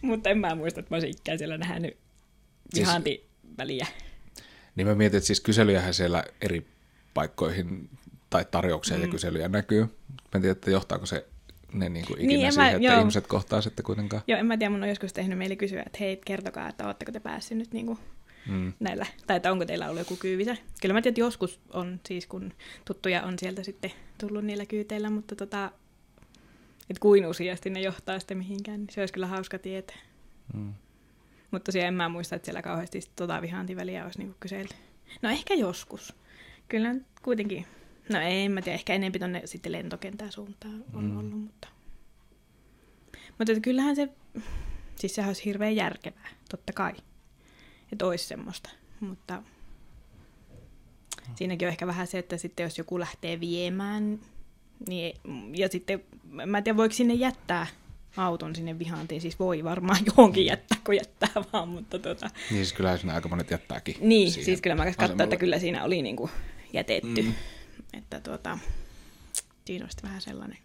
Mutta 0.03 0.31
en 0.31 0.39
mä 0.39 0.55
muista, 0.55 0.81
että 0.81 0.95
mä 0.95 0.97
olisin 0.97 1.11
ikään 1.11 1.39
siellä 1.39 1.59
nähnyt 1.59 1.97
Siis- 2.75 2.87
vihantiväliä. 2.87 3.87
Niin 4.77 4.87
mä 4.87 4.95
mietin, 4.95 5.17
että 5.19 5.27
siis 5.27 5.41
kyselyjähän 5.41 5.95
siellä 5.95 6.25
eri 6.41 6.67
paikkoihin 7.17 7.89
tai 8.31 8.45
tarjouksia 8.51 8.97
mm. 8.97 9.03
ja 9.03 9.09
kyselyjä 9.09 9.49
näkyy. 9.49 9.81
Mä 9.83 9.89
en 10.35 10.41
tiedä, 10.41 10.53
että 10.53 10.71
johtaako 10.71 11.07
se 11.07 11.27
ne 11.73 11.89
niinku 11.89 12.13
ikinä 12.13 12.29
Niin, 12.29 12.39
niin, 12.39 12.47
en 12.47 12.53
siihen, 12.53 12.71
mä- 12.71 12.77
että 12.77 12.89
joo. 12.89 13.01
ihmiset 13.01 13.27
kohtaa 13.27 13.61
sitten 13.61 13.85
kuitenkaan. 13.85 14.23
Joo, 14.27 14.39
en 14.39 14.47
mä 14.47 14.57
tiedä, 14.57 14.71
mun 14.71 14.83
on 14.83 14.89
joskus 14.89 15.13
tehnyt 15.13 15.39
mieli 15.39 15.57
kysyä, 15.57 15.83
että 15.87 15.99
hei, 16.01 16.21
kertokaa, 16.25 16.69
että 16.69 16.87
ootteko 16.87 17.13
te 17.13 17.21
päässyt 17.21 17.59
nyt 17.59 17.73
niinku 17.73 17.99
Mm. 18.47 18.73
näillä, 18.81 19.07
tai 19.27 19.37
että 19.37 19.53
onko 19.53 19.65
teillä 19.65 19.87
ollut 19.87 19.99
joku 19.99 20.17
kyyvisä. 20.17 20.57
Kyllä 20.83 20.93
mä 20.93 21.03
tiedän, 21.03 21.13
että 21.13 21.21
joskus 21.21 21.61
on 21.73 22.01
siis, 22.09 22.27
kun 22.27 22.53
tuttuja 22.85 23.23
on 23.23 23.39
sieltä 23.39 23.63
sitten 23.63 23.93
tullut 24.21 24.45
niillä 24.45 24.67
kyyteillä, 24.67 25.11
mutta 25.11 25.37
tota, 25.37 25.71
että 26.91 27.01
kuin 27.01 27.27
useasti 27.27 27.71
ne 27.71 27.81
johtaa 27.81 28.19
sitten 28.19 28.39
mihinkään, 28.39 28.81
niin 28.81 28.91
se 28.91 29.01
olisi 29.01 29.15
kyllä 29.15 29.27
hauska 29.27 29.59
tietää. 29.59 29.97
Mm. 30.55 30.75
Mutta 31.51 31.65
tosiaan 31.65 31.89
en 31.89 31.95
mä 31.95 32.09
muista, 32.09 32.37
että 32.37 32.47
siellä 32.47 32.63
kauheasti 32.63 33.01
tota 33.17 33.43
vihaantiväliä 33.43 34.05
olisi 34.05 34.19
niinku 34.19 34.37
kyselty. 34.41 34.75
No 35.23 35.31
ehkä 35.31 35.55
joskus. 35.55 36.15
Kyllä 36.69 36.95
kuitenkin, 37.23 37.67
no 38.13 38.21
ei, 38.21 38.45
en 38.45 38.53
mä 38.53 38.63
tiedä, 38.63 38.75
ehkä 38.75 38.95
enempi 38.95 39.19
tonne 39.19 39.43
sitten 39.45 39.73
lentokentän 39.73 40.33
suuntaan 40.33 40.85
on 40.95 41.05
mm. 41.05 41.19
ollut, 41.19 41.41
mutta... 41.41 41.69
Mutta 43.39 43.53
että 43.53 43.63
kyllähän 43.63 43.97
se, 43.97 44.09
siis 44.97 45.15
sehän 45.15 45.29
olisi 45.29 45.45
hirveän 45.45 45.77
järkevää, 45.77 46.29
totta 46.51 46.73
kai. 46.73 46.93
Että 47.93 48.07
olisi 48.07 48.25
semmoista, 48.25 48.71
mutta 49.01 49.43
siinäkin 51.35 51.69
on 51.69 51.73
ehkä 51.73 51.87
vähän 51.87 52.07
se, 52.07 52.19
että 52.19 52.37
sitten 52.37 52.65
jos 52.65 52.79
joku 52.79 53.01
lähtee 53.01 53.41
viemään, 53.41 54.21
niin, 54.89 55.17
ja 55.55 55.69
sitten, 55.69 56.05
mä 56.47 56.59
en 56.59 56.65
tiedä 56.65 56.77
voiko 56.77 56.95
sinne 56.95 57.15
jättää 57.15 57.67
auton 58.17 58.57
sinne 58.57 58.79
vihantiin, 58.79 59.21
siis 59.21 59.39
voi 59.39 59.65
varmaan 59.65 59.99
johonkin 60.07 60.47
jättää, 60.47 60.79
kun 60.85 60.97
jättää 60.97 61.31
vaan, 61.53 61.69
mutta 61.69 61.99
tota, 61.99 62.31
Niin 62.51 62.65
siis 62.65 62.73
kyllähän 62.73 62.99
siinä 62.99 63.15
aika 63.15 63.29
monet 63.29 63.51
jättääkin. 63.51 63.97
niin, 64.01 64.33
siis 64.33 64.61
kyllä 64.61 64.77
mä 64.77 64.93
katsoin, 64.93 65.21
että 65.21 65.37
kyllä 65.37 65.59
siinä 65.59 65.85
oli 65.85 66.03
niinku 66.03 66.31
jätetty. 66.77 67.23
Mm. 67.23 67.29
Mm. 67.29 67.35
Että 67.93 68.21
tuota, 68.21 68.59
siinä 69.65 69.85
olisi 69.85 70.03
vähän 70.03 70.21
sellainen, 70.21 70.59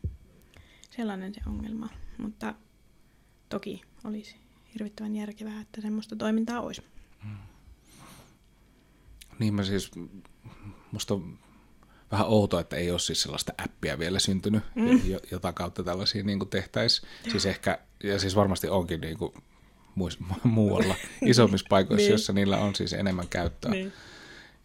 sellainen 0.90 1.34
se 1.34 1.42
ongelma. 1.48 1.90
Mutta 2.18 2.54
toki 3.50 3.82
olisi 4.04 4.36
hirvittävän 4.74 5.16
järkevää, 5.16 5.62
että 5.62 5.82
semmoista 5.82 6.16
toimintaa 6.16 6.62
olisi. 6.62 6.84
Niin 9.40 9.54
mä 9.54 9.64
siis, 9.64 9.92
musta 10.92 11.14
on 11.14 11.40
vähän 12.12 12.28
outoa, 12.28 12.62
että 12.62 12.76
ei 12.76 12.92
ole 12.92 13.00
siis 13.00 13.22
sellaista 13.22 13.54
appia 13.58 14.00
vielä 14.00 14.20
syntynyt, 14.20 14.64
mm. 14.76 15.02
jota 15.32 15.54
kautta 15.54 15.84
tällaisia 15.84 16.24
niin 16.24 16.50
tehtäisiin. 16.50 17.10
Siis 17.32 17.46
ehkä, 17.46 17.80
ja 18.04 18.20
siis 18.20 18.36
varmasti 18.36 18.68
onkin 18.68 19.02
niin 19.02 19.18
kuin 19.18 19.34
muualla 20.44 20.96
isommissa 21.26 21.68
paikoissa, 21.70 22.04
Niin. 22.04 22.12
jossa 22.12 22.34
niillä 22.34 22.58
on 22.58 22.76
siis 22.76 22.94
enemmän 22.94 23.28
käyttöä. 23.28 23.72
Niin. 23.72 23.94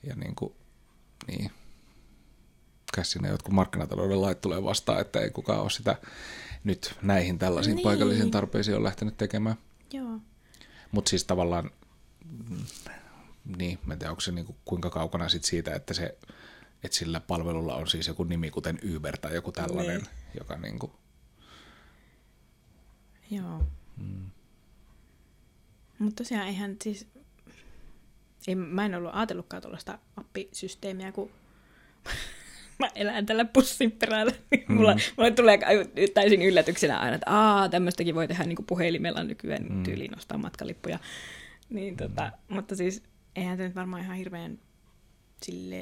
Ja 0.03 0.15
niin 0.15 0.35
kuin, 0.35 0.53
niin. 1.27 1.51
Kai 2.97 3.05
siinä 3.05 3.29
jotkut 3.29 3.55
markkinatalouden 3.55 4.23
lait 4.23 4.41
tulee 4.41 4.63
vastaan, 4.65 5.01
että 5.01 5.21
ei 5.21 5.31
kukaan 5.31 5.61
ole 5.61 5.71
sitä 5.71 5.97
nyt 6.65 6.95
näihin 7.03 7.39
tällaisiin 7.39 7.71
Niin. 7.71 7.77
niin. 7.77 7.85
paikallisiin 7.85 8.31
tarpeisiin 8.31 8.77
on 8.77 8.85
lähtenyt 8.85 9.17
tekemään. 9.17 9.57
Joo. 9.93 10.21
Mutta 10.93 11.09
siis 11.09 11.25
tavallaan, 11.25 11.71
mm, 12.51 12.65
niin, 13.59 13.79
mä 13.87 13.93
en 13.93 13.99
tiedä, 13.99 14.11
onko 14.11 14.21
se 14.21 14.33
niinku 14.33 14.57
kuinka 14.65 14.91
kaukana 14.91 15.29
sit 15.29 15.45
siitä, 15.45 15.75
että, 15.75 15.95
se, 15.95 16.19
että 16.85 16.97
sillä 16.99 17.21
palvelulla 17.21 17.75
on 17.77 17.87
siis 17.89 18.07
joku 18.07 18.25
nimi, 18.25 18.51
kuten 18.51 18.79
Uber 18.97 19.19
tai 19.19 19.35
joku 19.35 19.53
tällainen, 19.53 19.97
Niin. 20.01 20.09
joka 20.41 20.57
niinku, 20.57 20.93
Joo. 23.31 23.65
Mm. 23.97 24.31
Mutta 25.99 26.23
tosiaan 26.25 26.47
eihän 26.47 26.77
siis... 26.83 27.07
Ei, 28.47 28.55
mä 28.55 28.85
en 28.85 28.95
ollut 28.95 29.11
ajatellutkaan 29.15 29.63
tuollaista 29.63 29.99
appisysteemiä, 30.17 31.13
kun 31.13 31.31
mä 32.79 32.89
elän 32.95 33.27
tällä 33.27 33.45
pussin 33.45 33.93
perällä. 33.93 34.33
Mm. 34.69 34.75
Mulla, 34.75 34.97
mulle 35.17 35.31
tulee 35.31 35.59
täysin 36.15 36.43
yllätyksenä 36.43 36.99
aina, 36.99 37.15
että 37.15 37.69
tämmöistäkin 37.71 38.15
voi 38.15 38.29
tehdä 38.29 38.45
niin 38.45 38.57
kuin 38.57 38.67
puhelimella 38.67 39.25
nykyään 39.25 39.67
mm. 39.69 39.83
tyyliin 39.83 40.11
nostaa 40.11 40.39
matkalippuja. 40.39 40.99
Niin, 41.71 41.97
tota, 41.97 42.33
mutta 42.49 42.77
siis 42.77 43.03
eihän 43.37 43.57
se 43.57 43.63
nyt 43.63 43.75
varmaan 43.75 44.03
ihan 44.03 44.17
hirveän 44.17 44.59
sille 45.43 45.77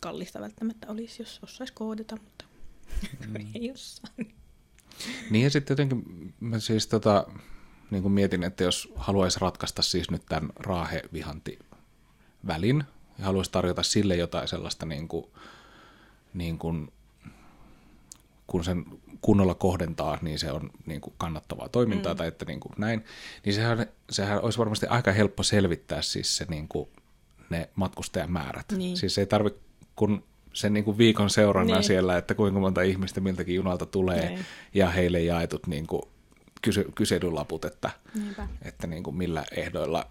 kallista 0.00 0.40
välttämättä 0.40 0.90
olisi, 0.90 1.22
jos 1.22 1.40
osaisi 1.42 1.72
koodata, 1.72 2.16
mutta 2.16 2.44
mm. 3.28 3.46
ei 3.54 3.70
osaa. 3.70 4.10
Niin 5.30 5.44
ja 5.44 5.50
sitten 5.50 5.72
jotenkin 5.72 6.34
mä 6.40 6.58
siis 6.58 6.86
tota, 6.86 7.26
niin 7.90 8.02
kuin 8.02 8.12
mietin, 8.12 8.44
että 8.44 8.64
jos 8.64 8.92
haluaisi 8.96 9.40
ratkaista 9.40 9.82
siis 9.82 10.10
nyt 10.10 10.22
tämän 10.28 10.50
raahe-vihanti 10.56 11.58
välin 12.46 12.84
ja 13.18 13.24
haluaisi 13.24 13.52
tarjota 13.52 13.82
sille 13.82 14.16
jotain 14.16 14.48
sellaista 14.48 14.86
niin 14.86 15.08
kuin, 15.08 15.26
niin 16.34 16.58
kuin, 16.58 16.92
kun 18.46 18.64
sen 18.64 18.84
kunnolla 19.20 19.54
kohdentaa, 19.54 20.18
niin 20.22 20.38
se 20.38 20.52
on 20.52 20.70
niin 20.86 21.00
kuin 21.00 21.14
kannattavaa 21.18 21.68
toimintaa 21.68 22.14
mm. 22.14 22.18
tai 22.18 22.28
että 22.28 22.44
niin 22.44 22.60
kuin 22.60 22.72
näin, 22.78 23.04
niin 23.44 23.54
sehän, 23.54 23.86
sehän 24.10 24.42
olisi 24.42 24.58
varmasti 24.58 24.86
aika 24.86 25.12
helppo 25.12 25.42
selvittää 25.42 26.02
siis 26.02 26.36
se 26.36 26.46
niin 26.48 26.68
kuin 26.68 26.88
ne 27.50 27.68
matkustajamäärät. 27.74 28.72
Niin. 28.76 28.96
Siis 28.96 29.18
ei 29.18 29.26
tarvitse 29.26 29.60
kun 29.96 30.24
sen 30.52 30.72
niin 30.72 30.84
kuin 30.84 30.98
viikon 30.98 31.30
seurannan 31.30 31.76
Niin. 31.76 31.84
siellä, 31.84 32.16
että 32.16 32.34
kuinka 32.34 32.60
monta 32.60 32.82
ihmistä 32.82 33.20
miltäkin 33.20 33.54
junalta 33.54 33.86
tulee 33.86 34.28
Niin. 34.28 34.46
ja 34.74 34.90
heille 34.90 35.20
jaetut 35.20 35.66
niin 35.66 35.86
kuin 35.86 36.02
kysy- 36.66 36.92
kyselylaput, 36.94 37.64
että, 37.64 37.90
Niinpä. 38.14 38.48
että 38.62 38.86
niin 38.86 39.02
kuin 39.02 39.16
millä 39.16 39.44
ehdoilla 39.56 40.10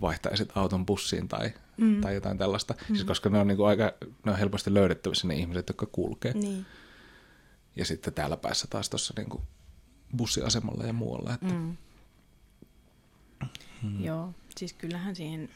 vaihtaisit 0.00 0.56
auton 0.56 0.86
bussiin 0.86 1.28
tai, 1.28 1.52
mm. 1.76 2.00
tai 2.00 2.14
jotain 2.14 2.38
tällaista. 2.38 2.74
Mm. 2.74 2.86
Siis 2.86 3.04
koska 3.04 3.30
ne 3.30 3.38
on, 3.38 3.46
niin 3.46 3.56
kuin 3.56 3.68
aika, 3.68 3.92
ne 4.24 4.32
on 4.32 4.38
helposti 4.38 4.74
löydettävissä 4.74 5.28
ne 5.28 5.34
ihmiset, 5.34 5.68
jotka 5.68 5.86
kulkee. 5.86 6.32
Niin. 6.32 6.66
Ja 7.76 7.84
sitten 7.84 8.14
täällä 8.14 8.36
päässä 8.36 8.66
taas 8.70 8.90
tuossa 8.90 9.14
niin 9.16 9.28
kuin 9.28 9.42
bussiasemalla 10.16 10.84
ja 10.84 10.92
muualla. 10.92 11.34
Että, 11.34 11.54
mm. 11.54 11.76
Mm. 13.82 14.04
Joo, 14.04 14.34
siis 14.56 14.72
kyllähän 14.72 15.16
siihen 15.16 15.48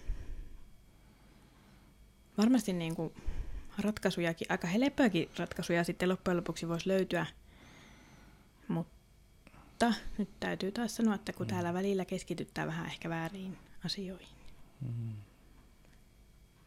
varmasti 2.38 2.72
niin 2.72 2.94
kuin 2.94 3.12
ratkaisujakin, 3.78 4.46
aika 4.50 4.66
helppojakin 4.66 5.28
ratkaisuja 5.38 5.84
sitten 5.84 6.08
loppujen 6.08 6.36
lopuksi 6.36 6.68
voisi 6.68 6.88
löytyä. 6.88 7.26
Mutta 8.68 8.95
nyt 10.18 10.28
täytyy 10.40 10.72
taas 10.72 10.96
sanoa, 10.96 11.14
että 11.14 11.32
kun 11.32 11.46
täällä 11.46 11.74
välillä 11.74 12.04
keskityttää 12.04 12.66
vähän 12.66 12.86
ehkä 12.86 13.08
väärin 13.08 13.56
asioihin. 13.84 14.28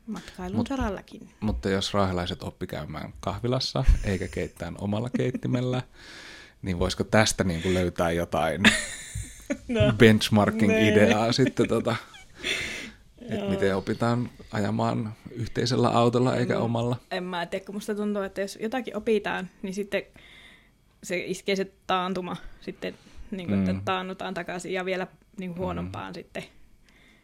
Matkailun 0.07 0.59
Mut- 0.65 0.69
sarallakin. 0.69 1.29
Mutta 1.39 1.69
jos 1.69 1.93
raahelaiset 1.93 2.43
oppi 2.43 2.67
käymään 2.67 3.13
kahvilassa 3.19 3.83
eikä 4.03 4.27
keittään 4.27 4.75
omalla 4.77 5.09
keittimellä, 5.17 5.81
niin 6.61 6.79
voisiko 6.79 7.03
tästä 7.03 7.43
niin 7.43 7.61
kuin 7.61 7.73
löytää 7.73 8.11
jotain 8.11 8.63
No. 9.67 9.81
benchmarking-ideaa 9.97 11.31
sitten, 11.31 11.67
tota, 11.67 11.95
että 13.29 13.45
miten 13.45 13.75
opitaan 13.75 14.29
ajamaan 14.51 15.13
yhteisellä 15.31 15.89
autolla 15.89 16.35
eikä 16.35 16.53
No. 16.53 16.63
omalla. 16.65 16.95
En 17.11 17.23
mä 17.23 17.45
tiedä, 17.45 17.65
kun 17.65 17.75
musta 17.75 17.95
tuntuu, 17.95 18.21
että 18.21 18.41
jos 18.41 18.57
jotakin 18.61 18.97
opitaan, 18.97 19.49
niin 19.61 19.73
sitten 19.73 20.01
se 21.03 21.17
iskee 21.25 21.55
se 21.55 21.71
taantuma 21.87 22.37
sitten, 22.61 22.95
niin 23.31 23.47
kuin, 23.47 23.59
Mm. 23.59 23.69
että 23.69 23.81
taannutaan 23.85 24.33
takaisin 24.33 24.73
ja 24.73 24.85
vielä 24.85 25.07
niin 25.37 25.49
kuin 25.49 25.59
huonompaan 25.59 26.13
sitten, 26.13 26.43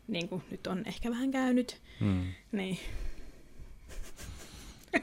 niin 0.07 0.29
kuin 0.29 0.43
nyt 0.51 0.67
on 0.67 0.83
ehkä 0.85 1.09
vähän 1.09 1.31
käynyt. 1.31 1.81
Mm. 1.99 2.23
Niin. 2.51 2.79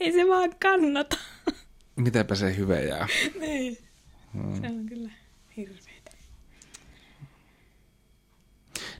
Ei 0.00 0.12
se 0.12 0.28
vaan 0.28 0.50
kannata. 0.62 1.16
Mitenpä 1.96 2.34
se 2.34 2.56
hyvä 2.56 2.80
jää? 2.80 3.06
niin. 3.40 3.78
Se 4.32 4.66
on 4.66 4.86
kyllä 4.86 5.10
hirveetä. 5.56 6.10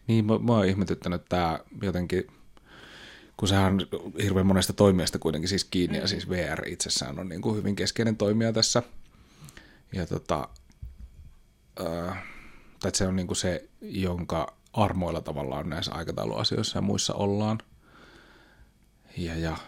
Niin, 0.07 0.25
mä, 0.25 0.39
mä 0.39 0.53
oon 0.53 0.67
ihmetyttänyt 0.67 1.23
tää 1.29 1.59
jotenkin, 1.83 2.27
kun 3.43 3.49
sehän 3.49 3.73
on 3.73 4.13
hirveän 4.23 4.47
monesta 4.47 4.73
toimijasta 4.73 5.19
kuitenkin 5.19 5.49
siis 5.49 5.65
kiinni, 5.65 5.99
ja 5.99 6.07
siis 6.07 6.29
VR 6.29 6.69
itsessään 6.69 7.19
on 7.19 7.29
niin 7.29 7.43
kuin 7.43 7.57
hyvin 7.57 7.77
keskeinen 7.77 8.17
toimija 8.17 8.53
tässä. 8.53 8.83
Ja 9.93 10.07
tota, 10.07 10.49
äh, 11.81 12.25
tai 12.81 12.95
se 12.95 13.07
on 13.07 13.17
niin 13.17 13.27
kuin 13.27 13.37
se, 13.37 13.69
jonka 13.81 14.57
armoilla 14.73 15.21
tavallaan 15.21 15.71
näissä 15.71 15.93
aikatauluasioissa 15.93 16.79
ja 16.79 16.83
muissa 16.83 17.15
ollaan. 17.15 17.59
Ja, 19.17 19.39
ja 19.39 19.51
mä 19.51 19.59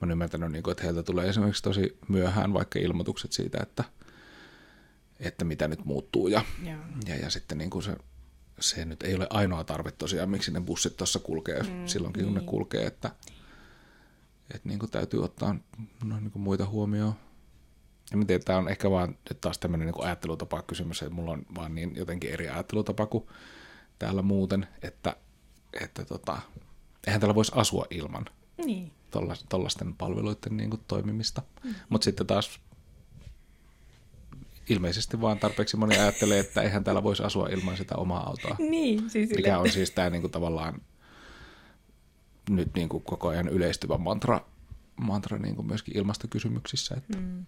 oon 0.00 0.10
ymmärtänyt, 0.10 0.52
niin 0.52 0.62
kuin, 0.62 0.72
että 0.72 0.84
heiltä 0.84 1.02
tulee 1.02 1.28
esimerkiksi 1.28 1.62
tosi 1.62 1.98
myöhään 2.08 2.52
vaikka 2.52 2.78
ilmoitukset 2.78 3.32
siitä, 3.32 3.58
että, 3.62 3.84
että 5.20 5.44
mitä 5.44 5.68
nyt 5.68 5.84
muuttuu 5.84 6.28
ja 6.28 6.44
Joo. 6.62 6.76
ja, 7.06 7.16
ja 7.16 7.30
sitten 7.30 7.58
niin 7.58 7.70
kuin 7.70 7.82
se, 7.82 7.96
se 8.62 8.84
nyt 8.84 9.02
ei 9.02 9.14
ole 9.14 9.26
ainoa 9.30 9.64
tarve 9.64 9.90
tosiaan, 9.90 10.30
miksi 10.30 10.52
ne 10.52 10.60
bussit 10.60 10.96
tuossa 10.96 11.18
kulkee 11.18 11.62
mm, 11.62 11.86
silloinkin, 11.86 12.24
kun 12.24 12.34
ne 12.34 12.40
kulkee, 12.40 12.86
että, 12.86 13.10
että 14.54 14.68
niin 14.68 14.78
kuin 14.78 14.90
täytyy 14.90 15.24
ottaa 15.24 15.56
no, 16.04 16.20
niin 16.20 16.30
kuin 16.30 16.42
muita 16.42 16.66
huomioon. 16.66 17.14
Ja 18.10 18.16
mä 18.16 18.24
tiedän, 18.24 18.44
tämä 18.44 18.58
on 18.58 18.68
ehkä 18.68 18.90
vaan 18.90 19.08
nyt 19.30 19.40
taas 19.40 19.58
tämmöinen 19.58 19.86
niin 19.86 20.04
ajattelutapa 20.04 20.62
kysymys, 20.62 21.02
että 21.02 21.14
mulla 21.14 21.32
on 21.32 21.42
vaan 21.54 21.74
niin 21.74 21.96
jotenkin 21.96 22.30
eri 22.30 22.48
ajattelutapa 22.48 23.06
kuin 23.06 23.26
täällä 23.98 24.22
muuten, 24.22 24.66
että, 24.82 25.16
että 25.80 26.04
tota, 26.04 26.38
eihän 27.06 27.20
täällä 27.20 27.34
voisi 27.34 27.52
asua 27.54 27.86
ilman 27.90 28.24
Niin. 28.64 28.92
tuollaisten 29.48 29.94
palveluiden 29.94 30.56
niin 30.56 30.70
kuin 30.70 30.82
toimimista. 30.88 31.42
Mm. 31.64 31.74
Mutta 31.88 32.04
sitten 32.04 32.26
taas 32.26 32.60
ilmeisesti 34.68 35.20
vaan 35.20 35.38
tarpeeksi 35.38 35.76
moni 35.76 35.98
ajattelee, 35.98 36.38
että 36.38 36.62
eihän 36.62 36.84
täällä 36.84 37.02
voisi 37.02 37.22
asua 37.22 37.48
ilman 37.48 37.76
sitä 37.76 37.96
omaa 37.96 38.28
autoa. 38.28 38.56
Niin, 38.70 39.10
siis 39.10 39.30
Mikä 39.30 39.42
sille- 39.42 39.56
on 39.56 39.70
siis 39.70 39.90
tämä 39.90 40.10
niin 40.10 40.20
kuin 40.20 40.30
tavallaan 40.32 40.82
nyt 42.50 42.74
niin 42.74 42.88
kuin 42.88 43.02
koko 43.02 43.28
ajan 43.28 43.48
yleistyvä 43.48 43.98
mantra, 43.98 44.40
mantra 44.96 45.38
niin 45.38 45.56
kuin 45.56 45.66
myöskin 45.66 45.96
ilmastokysymyksissä. 45.96 46.94
Että, 46.98 47.18
mm. 47.18 47.46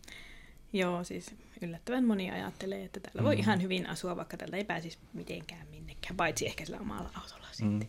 Joo, 0.73 1.05
siis 1.05 1.35
yllättävän 1.63 2.05
moni 2.05 2.31
ajattelee, 2.31 2.85
että 2.85 3.01
täällä 3.01 3.23
voi 3.23 3.39
ihan 3.39 3.63
hyvin 3.63 3.89
asua, 3.89 4.17
vaikka 4.17 4.37
täällä 4.37 4.57
ei 4.57 4.65
pääsisi 4.65 4.99
mitenkään 5.13 5.67
minnekään, 5.71 6.17
paitsi 6.17 6.47
ehkä 6.47 6.65
sillä 6.65 6.81
omalla 6.81 7.11
autolla 7.15 7.47
sitten. 7.53 7.89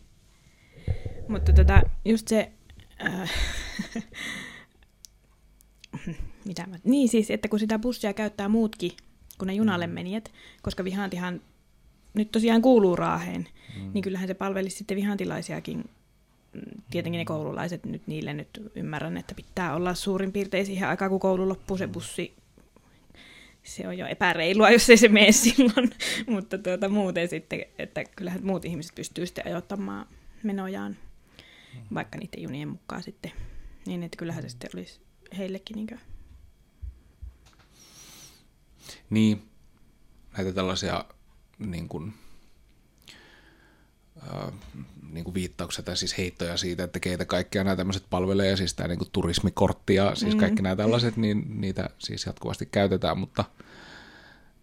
Mutta 1.28 1.52
tota, 1.52 1.82
just 2.04 2.28
se... 2.28 2.52
Äh, 3.06 3.30
mitä 6.44 6.66
mä... 6.66 6.76
Niin 6.84 7.08
siis, 7.08 7.30
että 7.30 7.48
kun 7.48 7.58
sitä 7.58 7.78
bussia 7.78 8.12
käyttää 8.12 8.48
muutkin 8.48 8.92
kuin 9.38 9.46
ne 9.46 9.54
junalle 9.54 9.86
menijät, 9.86 10.32
koska 10.62 10.84
vihantihan 10.84 11.40
nyt 12.14 12.32
tosiaan 12.32 12.62
kuuluu 12.62 12.96
Raaheen, 12.96 13.48
mm. 13.76 13.90
niin 13.94 14.02
kyllähän 14.02 14.28
se 14.28 14.34
palvelisi 14.34 14.76
sitten 14.76 14.96
vihantilaisiakin. 14.96 15.84
Mm, 16.52 16.82
tietenkin 16.90 17.18
ne 17.18 17.24
koululaiset 17.24 17.84
nyt 17.84 18.06
niille 18.06 18.34
nyt 18.34 18.48
ymmärrän, 18.74 19.16
että 19.16 19.34
pitää 19.34 19.74
olla 19.74 19.94
suurin 19.94 20.32
piirtein 20.32 20.66
siihen 20.66 20.88
aikaan, 20.88 21.10
kun 21.10 21.20
koulu 21.20 21.48
loppuu 21.48 21.78
se 21.78 21.88
bussi. 21.88 22.36
Se 23.62 23.88
on 23.88 23.98
jo 23.98 24.06
epäreilua, 24.06 24.70
jos 24.70 24.90
ei 24.90 24.96
se 24.96 25.08
mene 25.08 25.32
silloin, 25.42 25.90
mutta 26.26 26.58
tuota, 26.58 26.88
muuten 26.88 27.28
sitten, 27.28 27.64
että 27.78 28.04
kyllähän 28.04 28.44
muut 28.44 28.64
ihmiset 28.64 28.94
pystyy 28.94 29.26
sitten 29.26 29.46
ajoittamaan 29.46 30.06
menojaan, 30.42 30.96
vaikka 31.94 32.18
niiden 32.18 32.42
junien 32.42 32.68
mukaan 32.68 33.02
sitten, 33.02 33.32
niin 33.86 34.02
että 34.02 34.16
kyllähän 34.16 34.42
se 34.42 34.48
sitten 34.48 34.70
olisi 34.74 35.00
heillekin 35.38 35.74
niin 35.74 35.86
kuin, 35.86 36.00
Niin, 39.10 39.48
näitä 40.36 40.52
tällaisia 40.52 41.04
niin 41.58 41.88
kuin, 41.88 42.14
äh, 44.22 44.52
niin 45.12 45.24
kuin 45.24 45.34
viittauksia 45.34 45.84
tai 45.84 45.96
siis 45.96 46.18
heittoja 46.18 46.56
siitä, 46.56 46.84
että 46.84 47.00
keitä 47.00 47.24
kaikkia 47.24 47.64
nämä 47.64 47.76
tämmöiset 47.76 48.04
palvelee, 48.10 48.50
ja 48.50 48.56
siis 48.56 48.74
tämä 48.74 48.88
niin 48.88 48.98
kuin 48.98 49.10
turismikortti 49.12 49.94
ja 49.94 50.14
siis 50.14 50.34
Mm. 50.34 50.40
kaikki 50.40 50.62
nämä 50.62 50.76
tällaiset, 50.76 51.16
niin 51.16 51.60
niitä 51.60 51.90
siis 51.98 52.26
jatkuvasti 52.26 52.66
käytetään, 52.66 53.18
mutta, 53.18 53.44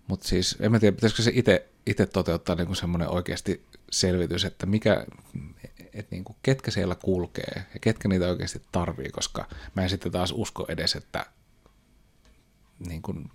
mutta 0.08 0.28
siis 0.28 0.58
en 0.60 0.72
mä 0.72 0.80
tiedä, 0.80 0.96
pitäisikö 0.96 1.22
se 1.24 1.32
itse, 1.36 1.70
itse 1.86 2.06
toteuttaa 2.06 2.56
niin 2.56 2.68
kuin 2.68 2.78
semmoinen 2.78 3.10
oikeasti 3.10 3.66
selvitys, 3.92 4.46
että 4.46 4.66
mikä, 4.66 5.06
että 5.94 6.16
niin 6.16 6.24
kuin 6.24 6.36
ketkä 6.44 6.72
siellä 6.72 6.96
kulkee 6.96 7.66
ja 7.74 7.80
ketkä 7.80 8.08
niitä 8.10 8.28
oikeasti 8.30 8.62
tarvii, 8.72 9.10
koska 9.10 9.48
mä 9.76 9.84
en 9.84 9.90
sitten 9.90 10.12
taas 10.12 10.34
usko 10.36 10.66
edes, 10.70 10.96
että 10.96 11.26
niin 12.88 13.02
kuin 13.02 13.30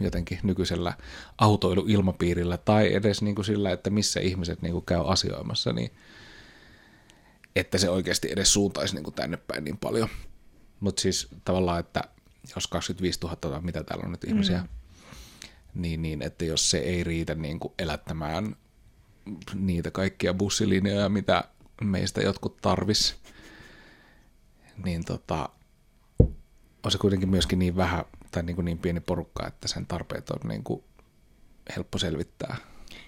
jotenkin 0.00 0.38
nykyisellä 0.42 0.92
autoiluilmapiirillä 1.38 2.56
tai 2.56 2.94
edes 2.94 3.22
niin 3.22 3.34
kuin 3.34 3.44
sillä, 3.44 3.72
että 3.72 3.90
missä 3.90 4.20
ihmiset 4.20 4.62
niin 4.62 4.72
kuin 4.72 4.84
käy 4.84 5.02
asioimassa, 5.04 5.72
niin 5.72 5.90
että 7.56 7.78
se 7.78 7.90
oikeasti 7.90 8.28
edes 8.30 8.52
suuntaisi 8.52 8.94
niin 8.94 9.04
kuin 9.04 9.14
tänne 9.14 9.36
päin 9.36 9.64
niin 9.64 9.78
paljon. 9.78 10.08
Mutta 10.80 11.02
siis 11.02 11.28
tavallaan, 11.44 11.80
että 11.80 12.04
jos 12.54 12.66
25 12.66 13.20
000 13.22 13.36
tai 13.36 13.60
mitä 13.60 13.84
täällä 13.84 14.04
on 14.04 14.12
nyt 14.12 14.24
ihmisiä, 14.24 14.58
mm. 14.58 14.68
niin, 15.74 16.02
niin 16.02 16.22
että 16.22 16.44
jos 16.44 16.70
se 16.70 16.78
ei 16.78 17.04
riitä 17.04 17.34
niin 17.34 17.60
kuin 17.60 17.74
elättämään 17.78 18.56
niitä 19.54 19.90
kaikkia 19.90 20.34
bussilinjoja, 20.34 21.08
mitä 21.08 21.44
meistä 21.82 22.20
jotkut 22.20 22.56
tarvis, 22.56 23.16
niin 24.84 25.04
tota, 25.04 25.48
on 26.82 26.90
se 26.90 26.98
kuitenkin 26.98 27.28
myöskin 27.28 27.58
niin 27.58 27.76
vähän 27.76 28.04
tai 28.30 28.42
niin, 28.42 28.56
kuin 28.56 28.64
niin 28.64 28.78
pieni 28.78 29.00
porukka, 29.00 29.46
että 29.46 29.68
sen 29.68 29.86
tarpeet 29.86 30.30
on 30.30 30.48
niin 30.48 30.64
kuin 30.64 30.82
helppo 31.76 31.98
selvittää. 31.98 32.56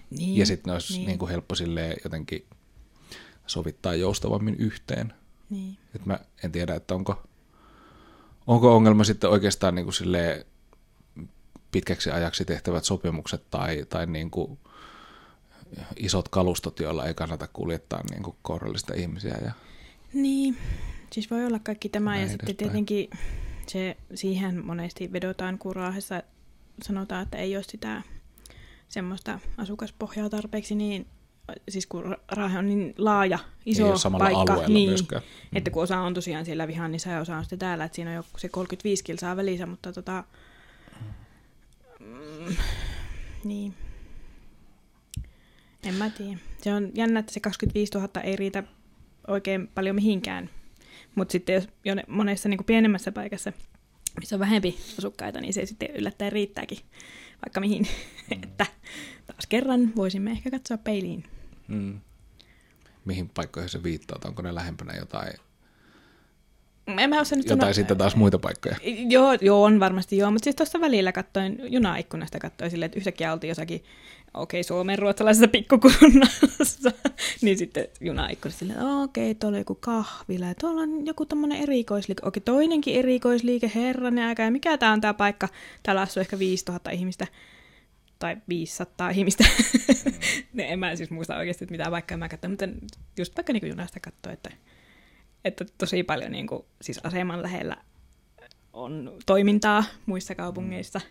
niin, 0.09 0.37
Ja 0.37 0.45
sitten 0.45 0.69
ne 0.69 0.73
olisi 0.73 0.93
niin. 0.93 1.07
Niin 1.07 1.19
kuin 1.19 1.29
helppo 1.31 1.55
jotenkin 2.03 2.45
sovittaa 3.47 3.95
joustavammin 3.95 4.55
yhteen. 4.55 5.13
niin. 5.49 5.77
Et 5.95 6.05
mä 6.05 6.19
en 6.43 6.51
tiedä, 6.51 6.75
että 6.75 6.95
onko, 6.95 7.23
onko 8.47 8.75
ongelma 8.75 9.03
sitten 9.03 9.29
oikeastaan 9.29 9.75
niin 9.75 9.85
kuin 9.85 9.93
silleen 9.93 10.45
pitkäksi 11.71 12.11
ajaksi 12.11 12.45
tehtävät 12.45 12.83
sopimukset 12.83 13.49
tai, 13.49 13.85
tai 13.89 14.05
niin 14.07 14.31
kuin 14.31 14.59
isot 15.95 16.29
kalustot, 16.29 16.79
joilla 16.79 17.05
ei 17.05 17.13
kannata 17.13 17.47
kuljettaa 17.53 18.03
niin 18.11 18.23
kuin 18.23 18.35
kourallista 18.41 18.93
ihmisiä. 18.93 19.37
Ja, 19.45 19.51
Niin, 20.13 20.57
siis 21.11 21.31
voi 21.31 21.45
olla 21.45 21.59
kaikki 21.59 21.89
tämä 21.89 22.19
ja 22.19 22.27
sitten 22.27 22.55
tietenkin 22.55 23.09
se, 23.71 23.97
siihen 24.15 24.65
monesti 24.65 25.13
vedotaan, 25.13 25.57
kun 25.57 25.75
Raahessa 25.75 26.23
sanotaan, 26.83 27.23
että 27.23 27.37
ei 27.37 27.55
ole 27.55 27.63
sitä 27.63 28.01
semmoista 28.87 29.39
asukaspohjaa 29.57 30.29
tarpeeksi, 30.29 30.75
niin 30.75 31.07
siis 31.69 31.87
kun 31.87 32.03
Ra- 32.03 32.19
Raahe 32.31 32.59
on 32.59 32.67
niin 32.67 32.93
laaja, 32.97 33.39
iso 33.65 33.91
ei 33.91 33.99
samalla 33.99 34.45
paikka, 34.45 34.67
niin, 34.67 34.89
myöskään. 34.89 35.21
että 35.53 35.71
kun 35.71 35.83
osa 35.83 35.99
on 35.99 36.13
tosiaan 36.13 36.45
siellä 36.45 36.67
Vihannissa 36.67 37.09
ja 37.09 37.19
osa 37.19 37.37
on 37.37 37.43
sitten 37.43 37.59
täällä, 37.59 37.83
että 37.83 37.95
siinä 37.95 38.09
on 38.11 38.15
jo 38.15 38.25
se 38.37 38.49
35 38.49 39.03
kilsaa 39.03 39.37
välissä, 39.37 39.65
mutta 39.65 39.93
tota, 39.93 40.23
mm, 41.99 42.55
niin, 43.43 43.73
en 45.83 45.93
mä 45.93 46.09
tiedä. 46.09 46.37
Se 46.61 46.73
on 46.73 46.91
jännä, 46.93 47.19
että 47.19 47.33
se 47.33 47.39
25 47.39 47.97
000 47.97 48.21
ei 48.21 48.35
riitä 48.35 48.63
oikein 49.27 49.67
paljon 49.67 49.95
mihinkään. 49.95 50.49
Mutta 51.15 51.31
sitten 51.31 51.55
jos 51.55 51.67
jo 51.85 51.95
ne- 51.95 52.03
monessa 52.07 52.49
niin 52.49 52.63
pienemmässä 52.65 53.11
paikassa, 53.11 53.53
missä 54.19 54.35
on 54.35 54.39
vähempi 54.39 54.77
asukkaita, 54.97 55.41
niin 55.41 55.53
se 55.53 55.65
sitten 55.65 55.89
yllättäen 55.95 56.31
riittääkin 56.31 56.77
vaikka 57.45 57.59
mihin. 57.59 57.81
Mm. 58.29 58.37
että 58.43 58.65
taas 59.27 59.45
kerran 59.49 59.95
voisimme 59.95 60.31
ehkä 60.31 60.51
katsoa 60.51 60.77
peiliin. 60.77 61.23
Mm. 61.67 61.99
Mihin 63.05 63.29
paikkoihin 63.29 63.69
se 63.69 63.83
viittaa? 63.83 64.19
Onko 64.25 64.41
ne 64.41 64.55
lähempänä 64.55 64.93
jotain, 64.99 65.33
En 66.87 67.09
mä 67.09 67.21
osaa 67.21 67.37
nyt 67.37 67.45
jotain 67.45 67.59
sanoa- 67.59 67.73
sitten 67.73 67.97
taas 67.97 68.15
muita 68.15 68.39
paikkoja? 68.39 68.75
Joo, 69.09 69.33
joo, 69.41 69.63
on 69.63 69.79
varmasti 69.79 70.17
joo, 70.17 70.31
mutta 70.31 70.43
siis 70.43 70.55
tuossa 70.55 70.81
välillä 70.81 71.11
katsoin 71.11 71.59
junaikkunasta 71.73 72.39
katsoin 72.39 72.71
silleen, 72.71 72.85
että 72.87 72.97
yhtäkkiä 72.99 73.33
oltiin 73.33 73.49
jossakin, 73.49 73.83
okei, 74.33 74.63
Suomen 74.63 74.99
ruotsalaisessa 74.99 75.47
pikkukunnassa, 75.47 76.91
niin 77.41 77.57
sitten 77.57 77.87
junaikkunasta 78.01 78.59
silleen, 78.59 78.79
että 78.79 78.95
okei, 78.95 79.35
tuolla 79.35 79.55
on 79.55 79.61
joku 79.61 79.75
kahvila 79.75 80.45
ja 80.45 80.55
tuolla 80.55 80.81
on 80.81 81.05
joku 81.05 81.25
tommonen 81.25 81.61
erikoisliike, 81.61 82.21
okei, 82.25 82.41
toinenkin 82.41 82.95
erikoisliike, 82.95 83.71
herranen 83.75 84.27
aika, 84.27 84.43
ja 84.43 84.51
mikä 84.51 84.77
tää 84.77 84.91
on 84.91 85.01
tää 85.01 85.13
paikka, 85.13 85.47
täällä 85.83 86.01
asuu 86.01 86.21
ehkä 86.21 86.39
5000 86.39 86.91
ihmistä. 86.91 87.27
tai 88.19 88.37
500 88.49 89.09
ihmistä. 89.09 89.43
ne, 90.53 90.73
en 90.73 90.79
mä 90.79 90.95
siis 90.95 91.11
muista 91.11 91.37
oikeasti, 91.37 91.63
että 91.65 91.71
mitä 91.71 91.91
vaikka 91.91 92.17
mä 92.17 92.29
katsoin, 92.29 92.51
mutta 92.51 92.65
just 93.17 93.37
vaikka 93.37 93.53
niin 93.53 93.69
junasta 93.69 93.99
katsoa, 93.99 94.33
että, 94.33 94.49
että 95.45 95.65
tosi 95.77 96.03
paljon 96.03 96.31
niin 96.31 96.47
kuin, 96.47 96.65
siis 96.81 96.99
aseman 97.03 97.41
lähellä 97.41 97.77
on 98.73 99.17
toimintaa 99.25 99.83
muissa 100.05 100.35
kaupungeissa. 100.35 101.01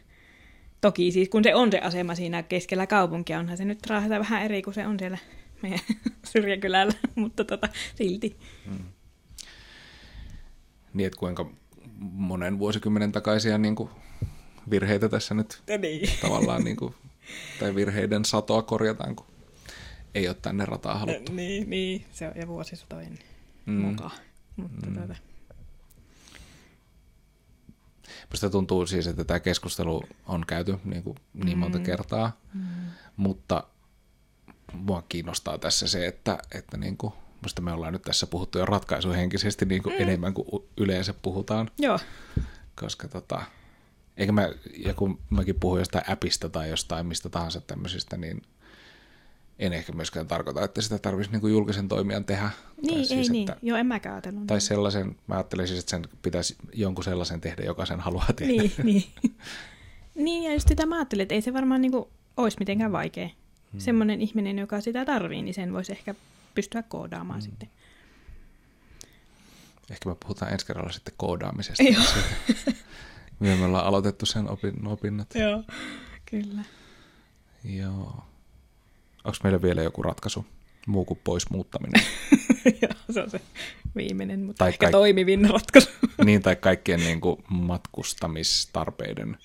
Toki 0.80 1.12
siis 1.12 1.28
kun 1.28 1.44
se 1.44 1.54
on 1.54 1.72
se 1.72 1.78
asema 1.78 2.14
siinä 2.14 2.42
keskellä 2.42 2.86
kaupunkia, 2.86 3.38
onhan 3.38 3.56
se 3.56 3.64
nyt 3.64 3.86
raahata 3.86 4.18
vähän 4.18 4.42
eri 4.42 4.62
kuin 4.62 4.74
se 4.74 4.86
on 4.86 4.98
siellä 4.98 5.18
meidän 5.62 5.80
syrjäkylällä, 6.32 6.92
mutta 7.14 7.44
tota, 7.44 7.68
silti. 7.94 8.36
Niin, 10.94 11.06
että 11.06 11.18
kuinka 11.18 11.50
monen 12.00 12.58
vuosikymmenen 12.58 13.12
takaisia 13.12 13.58
niin 13.58 13.76
kuin 13.76 13.90
virheitä 14.70 15.08
tässä 15.08 15.34
nyt 15.34 15.62
niin. 15.78 16.08
tavallaan, 16.22 16.64
niin 16.64 16.76
kuin, 16.76 16.94
tai 17.60 17.74
virheiden 17.74 18.24
satoa 18.24 18.62
korjataan, 18.62 19.16
kun 19.16 19.26
ei 20.14 20.28
ole 20.28 20.36
tänne 20.42 20.64
rataa 20.64 20.98
haluttu. 20.98 21.32
niin, 21.32 21.70
niin, 21.70 22.04
se 22.12 22.28
on 22.28 22.32
ja 22.36 22.48
vuosisatojen 22.48 23.18
Mm. 23.66 23.72
mm. 23.72 23.80
mukaan. 23.80 24.10
Mutta 24.56 24.86
mm. 24.86 24.94
tuota, 24.94 25.14
Musta 28.30 28.50
tuntuu 28.50 28.86
siis, 28.86 29.06
että 29.06 29.24
tämä 29.24 29.40
keskustelu 29.40 30.02
on 30.26 30.46
käyty 30.46 30.78
niin, 30.84 31.02
kuin 31.02 31.16
niin 31.34 31.58
monta 31.58 31.78
kertaa, 31.78 32.40
mm. 32.54 32.62
mutta 33.16 33.64
mua 34.72 35.02
kiinnostaa 35.08 35.58
tässä 35.58 35.88
se, 35.88 36.06
että, 36.06 36.38
että 36.54 36.76
niin 36.76 36.96
kuin, 36.96 37.12
musta 37.42 37.62
me 37.62 37.72
ollaan 37.72 37.92
nyt 37.92 38.02
tässä 38.02 38.26
puhuttu 38.26 38.58
jo 38.58 38.66
ratkaisuhenkisesti 38.66 39.64
niin 39.64 39.82
kuin 39.82 39.94
mm. 39.94 40.02
enemmän 40.02 40.34
kuin 40.34 40.48
yleensä 40.76 41.14
puhutaan, 41.22 41.70
joo, 41.78 41.98
koska 42.74 43.08
tota, 43.08 43.42
eikä 44.16 44.32
mä, 44.32 44.48
ja 44.76 44.94
kun 44.94 45.18
mäkin 45.30 45.60
puhun 45.60 45.78
jostain 45.78 46.10
appista 46.10 46.48
tai 46.48 46.70
jostain 46.70 47.06
mistä 47.06 47.28
tahansa 47.28 47.60
tämmöisistä, 47.60 48.16
niin 48.16 48.42
en 49.60 49.72
ehkä 49.72 49.92
myöskään 49.92 50.26
tarkoita, 50.26 50.64
että 50.64 50.82
sitä 50.82 50.98
tarvitsisi 50.98 51.32
niin 51.32 51.40
kuin 51.40 51.52
julkisen 51.52 51.88
toimijan 51.88 52.24
tehdä. 52.24 52.50
niin, 52.82 52.98
ei 52.98 53.04
siis, 53.04 53.30
niin. 53.30 53.50
Että, 53.50 53.60
Joo, 53.66 53.78
en 53.78 53.86
mäkään 53.86 54.14
ajatellut. 54.14 54.46
tai 54.46 54.54
niin. 54.54 54.60
sellaisen, 54.60 55.16
mä 55.26 55.34
ajattelisin, 55.34 55.78
että 55.78 55.90
sen 55.90 56.08
pitäisi 56.22 56.56
jonkun 56.74 57.04
sellaisen 57.04 57.40
tehdä, 57.40 57.62
joka 57.62 57.86
sen 57.86 58.00
haluaa 58.00 58.32
tehdä. 58.36 58.52
Niin, 58.52 58.72
niin. 58.84 59.04
niin, 60.14 60.42
ja 60.42 60.52
just 60.52 60.68
sitä 60.68 60.86
mä 60.86 60.96
ajattelin, 60.96 61.22
että 61.22 61.34
ei 61.34 61.42
se 61.42 61.52
varmaan 61.52 61.80
niinku 61.80 62.10
olisi 62.36 62.56
mitenkään 62.60 62.92
vaikea. 62.92 63.28
Hmm. 63.72 63.80
Semmoinen 63.80 64.20
ihminen, 64.20 64.58
joka 64.58 64.80
sitä 64.80 65.04
tarvii, 65.04 65.42
niin 65.42 65.54
sen 65.54 65.72
voisi 65.72 65.92
ehkä 65.92 66.14
pystyä 66.54 66.82
koodaamaan 66.82 67.40
hmm. 67.40 67.50
sitten. 67.50 67.68
Ehkä 69.90 70.08
me 70.08 70.16
puhutaan 70.20 70.52
ensi 70.52 70.66
kerralla 70.66 70.92
sitten 70.92 71.14
koodaamisesta. 71.16 71.82
Joo. 71.82 72.02
Me 73.40 73.64
ollaan 73.64 73.86
aloitettu 73.86 74.26
sen 74.26 74.50
opin, 74.50 74.86
opinnot. 74.86 75.34
Joo, 75.34 75.62
kyllä. 76.26 76.62
Joo. 77.64 78.24
Onko 79.24 79.38
meillä 79.42 79.62
vielä 79.62 79.82
joku 79.82 80.02
ratkaisu? 80.02 80.46
Muu 80.86 81.04
kuin 81.04 81.20
pois 81.24 81.50
muuttaminen. 81.50 82.02
Joo, 82.82 82.92
se 83.10 83.20
on 83.22 83.30
se 83.30 83.40
viimeinen, 83.96 84.40
mutta 84.40 84.58
Tai 84.58 84.68
ehkä 84.68 84.86
kaik- 84.86 84.92
toimivin 84.92 85.50
ratkaisu. 85.50 85.90
niin, 86.24 86.42
tai 86.42 86.56
kaikkien 86.56 87.00
niin 87.00 87.20
kuin 87.20 87.44
matkustamistarpeiden 87.48 89.38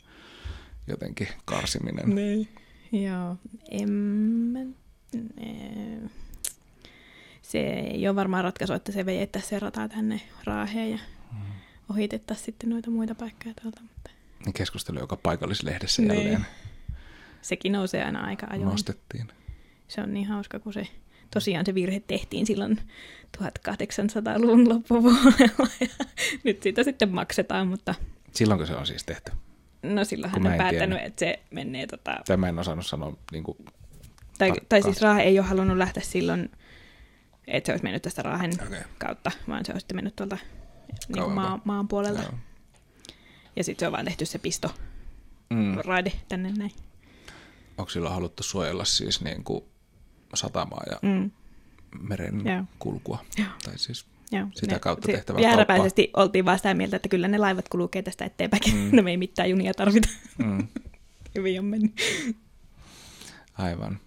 jotenkin 0.88 1.28
karsiminen. 1.46 2.16
niin. 2.16 2.48
Joo, 2.92 3.38
en 3.72 4.76
eh, 5.38 6.10
Se 7.42 7.60
ei 7.60 8.08
ole 8.08 8.16
varmaan 8.16 8.44
ratkaisu, 8.44 8.74
että 8.74 8.92
se 8.92 9.06
vejettäisiin 9.06 9.50
se 9.50 9.60
rata 9.60 9.88
tänne 9.90 10.22
Raaheen 10.44 10.92
ja 10.92 10.98
Mm. 11.32 11.40
ohitettaisiin 11.90 12.46
sitten 12.46 12.70
noita 12.70 12.90
muita 12.92 13.16
paikkoja 13.16 13.56
tuolta. 13.62 13.82
Mutta 13.82 14.10
Niin 14.46 14.54
Keskustelu, 14.54 15.00
joka 15.00 15.16
paikallislehdessä 15.18 16.02
Niin. 16.02 16.14
jälleen 16.14 16.46
sekin 17.42 17.72
nousee 17.72 18.04
aina 18.06 18.20
aika 18.26 18.48
ajoin. 18.50 18.70
nostettiin. 18.70 19.28
Se 19.88 20.02
on 20.02 20.14
niin 20.14 20.28
hauska, 20.28 20.60
kun 20.60 20.74
se 20.74 20.88
tosiaan 21.34 21.66
se 21.66 21.74
virhe 21.74 22.00
tehtiin 22.08 22.46
silloin 22.46 22.80
1800-luvun 23.38 24.70
loppupuolella 24.70 25.70
ja 26.00 26.06
nyt 26.44 26.64
siitä 26.64 26.84
sitten 26.84 27.10
maksetaan, 27.10 27.68
mutta 27.68 27.96
Silloinko 28.32 28.66
se 28.66 28.76
on 28.76 28.88
siis 28.88 29.04
tehty? 29.04 29.32
no 29.84 30.06
silloin 30.06 30.34
hän 30.34 30.48
on 30.48 30.58
päättänyt, 30.58 30.78
tiennyt. 30.78 31.00
että 31.02 31.20
se 31.20 31.40
menee 31.52 31.88
tota, 31.88 32.16
Tämä 32.26 32.50
en 32.50 32.60
osannut 32.60 32.86
sanoa 32.86 33.18
niin 33.32 33.44
kuin, 33.44 33.58
tai, 34.38 34.50
Tarkkaan. 34.50 34.66
tai 34.70 34.82
siis 34.82 35.02
Raahe 35.02 35.22
ei 35.22 35.40
ole 35.40 35.48
halunnut 35.48 35.78
lähteä 35.78 36.04
silloin, 36.04 36.52
että 37.48 37.68
se 37.68 37.72
olisi 37.74 37.84
mennyt 37.84 38.02
tästä 38.02 38.22
Raahen 38.22 38.52
Okei. 38.68 38.80
kautta, 38.98 39.32
vaan 39.48 39.66
se 39.66 39.72
olisi 39.72 39.84
sitten 39.84 39.98
mennyt 39.98 40.16
tuolta 40.16 40.38
niin 41.16 41.32
maa, 41.32 41.62
maan 41.64 41.88
puolelta. 41.88 42.22
Joo. 42.22 42.34
Ja 43.56 43.64
sitten 43.64 43.80
se 43.80 43.88
on 43.88 43.92
vaan 43.94 44.06
tehty 44.06 44.26
se 44.26 44.40
pisto 44.40 44.72
mm. 45.50 45.78
raide 45.86 46.12
tänne 46.30 46.52
näin. 46.58 46.72
onko 47.78 47.90
sillä 47.90 48.10
haluttu 48.10 48.44
suojella 48.44 48.86
siis 48.86 49.22
niin 49.22 49.44
kuin 49.44 49.64
satamaa 50.36 50.84
ja 50.92 51.00
Mm. 51.02 51.32
meren 52.00 52.42
Joo. 52.48 52.64
kulkua? 52.80 53.26
Joo. 53.38 53.48
Tai 53.66 53.78
siis 53.78 54.06
Joo, 54.32 54.48
Sitä 54.56 54.80
kautta 54.80 55.06
se- 55.06 55.12
tehtävää 55.12 55.42
Jääräpäisesti 55.42 56.10
oltiin 56.14 56.46
vaan 56.46 56.60
sitä 56.60 56.74
mieltä, 56.74 56.96
että 56.96 57.10
kyllä 57.10 57.28
ne 57.28 57.38
laivat 57.38 57.70
kulkee 57.70 58.02
tästä 58.02 58.26
eteenpäin. 58.26 58.62
Mm. 58.74 58.90
no 58.98 59.04
me 59.04 59.12
ei 59.12 59.18
mitään 59.18 59.50
junia 59.50 59.74
tarvita. 59.74 60.08
mm, 60.38 60.68
Hyvin 61.36 61.60
on 61.60 61.66
mennyt. 61.66 61.94
aivan. 63.58 64.00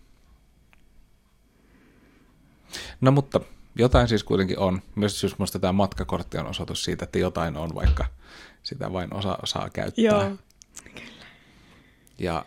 No 3.00 3.10
mutta 3.10 3.40
jotain 3.74 4.08
siis 4.08 4.24
kuitenkin 4.24 4.58
on. 4.58 4.82
Myös 4.94 5.22
jos 5.22 5.38
musta 5.38 5.58
tämä 5.58 5.72
matkakortti 5.72 6.38
on 6.38 6.46
osoitus 6.46 6.84
siitä, 6.84 7.04
että 7.04 7.18
jotain 7.18 7.56
on, 7.56 7.74
vaikka 7.74 8.06
sitä 8.62 8.92
vain 8.92 9.14
osa 9.14 9.38
saa 9.44 9.70
käyttää. 9.70 10.04
Joo. 10.04 10.30
Ja 12.18 12.44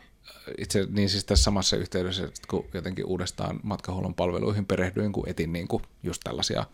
itse 0.58 0.88
niin 0.90 1.10
siis 1.10 1.26
tässä 1.26 1.44
samassa 1.44 1.78
yhteydessä, 1.78 2.24
että 2.24 2.42
kun 2.48 2.66
jotenkin 2.74 3.06
uudestaan 3.06 3.60
matkahuollon 3.64 4.14
palveluihin 4.14 4.66
perehdyin, 4.66 5.12
kun 5.12 5.30
etin 5.30 5.54
niin 5.54 5.68
kuin 5.68 5.84
just 6.04 6.22
tällaisia, 6.24 6.66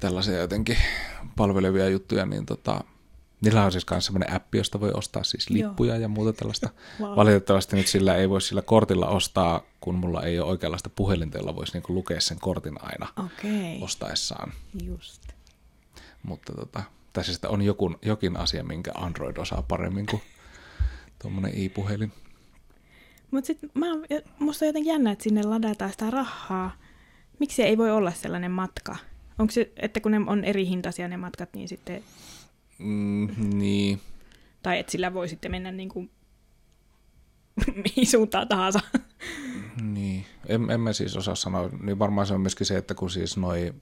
tällaisia 0.00 0.38
jotenkin 0.38 0.76
palvelevia 1.36 1.88
juttuja, 1.88 2.26
niin 2.26 2.46
tota, 2.46 2.80
niillä 3.40 3.64
on 3.64 3.72
siis 3.72 3.86
myös 3.90 4.06
sellainen 4.06 4.36
appi, 4.36 4.58
josta 4.58 4.80
voi 4.80 4.90
ostaa 4.94 5.24
siis 5.24 5.46
Joo. 5.50 5.68
lippuja 5.68 5.96
ja 5.96 6.08
muuta 6.08 6.32
tällaista. 6.32 6.70
Wow. 7.00 7.16
Valitettavasti 7.16 7.76
nyt 7.76 7.86
sillä 7.86 8.14
ei 8.16 8.28
voi 8.30 8.40
sillä 8.40 8.62
kortilla 8.62 9.06
ostaa, 9.06 9.60
kun 9.80 9.94
mulla 9.94 10.22
ei 10.22 10.40
ole 10.40 10.50
oikeanlaista 10.50 10.90
puhelinta, 10.90 11.38
jolla 11.38 11.56
voisi 11.56 11.72
niin 11.72 11.82
kuin 11.82 11.94
lukea 11.96 12.20
sen 12.20 12.40
kortin 12.40 12.74
aina 12.82 13.08
Okei, 13.24 13.78
ostaessaan. 13.82 14.52
just. 14.84 15.22
Mutta 16.22 16.52
tota, 16.52 16.82
tässä 17.12 17.32
sitten 17.32 17.50
on 17.50 17.62
joku, 17.62 17.94
jokin 18.02 18.36
asia, 18.36 18.64
minkä 18.64 18.92
Android 18.94 19.36
osaa 19.36 19.62
paremmin 19.62 20.06
kuin 20.06 20.22
tuommoinen 21.18 21.58
i-puhelin. 21.58 22.12
Mutta 23.34 23.46
sitten 23.46 23.70
musta 24.38 24.64
on 24.64 24.68
jotenkin 24.68 24.92
jännä, 24.92 25.12
että 25.12 25.22
sinne 25.22 25.42
ladataan 25.42 25.90
sitä 25.90 26.10
rahaa. 26.10 26.76
Miksi 27.38 27.62
ei 27.62 27.78
voi 27.78 27.90
olla 27.90 28.10
sellainen 28.10 28.50
matka? 28.50 28.96
Onko 29.38 29.50
se, 29.50 29.72
että 29.76 30.00
kun 30.00 30.12
ne 30.12 30.20
on 30.26 30.44
eri 30.44 30.66
hintaisia 30.66 31.08
ne 31.08 31.16
matkat, 31.16 31.48
niin 31.54 31.68
sitten, 31.68 32.02
Mm, 32.78 33.28
niin, 33.54 34.00
tai 34.62 34.78
että 34.78 34.92
sillä 34.92 35.14
voi 35.14 35.28
sitten 35.28 35.50
mennä 35.50 35.72
niin 35.72 35.88
kuin 35.88 36.10
mihin 37.84 38.06
suuntaan 38.06 38.48
tahansa. 38.48 38.80
niin. 39.82 40.26
En, 40.46 40.70
en 40.70 40.80
mä 40.80 40.92
siis 40.92 41.16
osaa 41.16 41.34
sanoa. 41.34 41.70
Niin 41.82 41.98
varmaan 41.98 42.26
se 42.26 42.34
on 42.34 42.40
myöskin 42.40 42.66
se, 42.66 42.76
että 42.76 42.94
kun 42.94 43.10
siis 43.10 43.36
noi, 43.36 43.74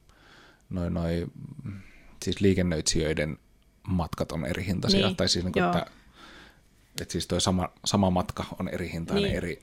noi, 0.71 0.91
noi 0.91 1.27
mm, 1.65 1.81
siis 2.25 2.41
liikennöitsijöiden 2.41 3.39
matkat 3.89 4.33
on 4.33 4.47
eri 4.47 4.67
hintaisia. 4.67 5.07
Niin, 5.07 5.17
tai 5.17 5.29
siis 5.29 5.45
niin 5.45 5.53
kuin, 5.53 5.65
että, 5.65 5.87
että 7.01 7.13
siis 7.13 7.27
toi 7.27 7.41
sama, 7.41 7.69
sama 7.85 8.11
matka 8.11 8.45
on 8.61 8.69
eri 8.69 8.93
hintainen 8.93 9.23
Niin. 9.25 9.37
eri, 9.37 9.61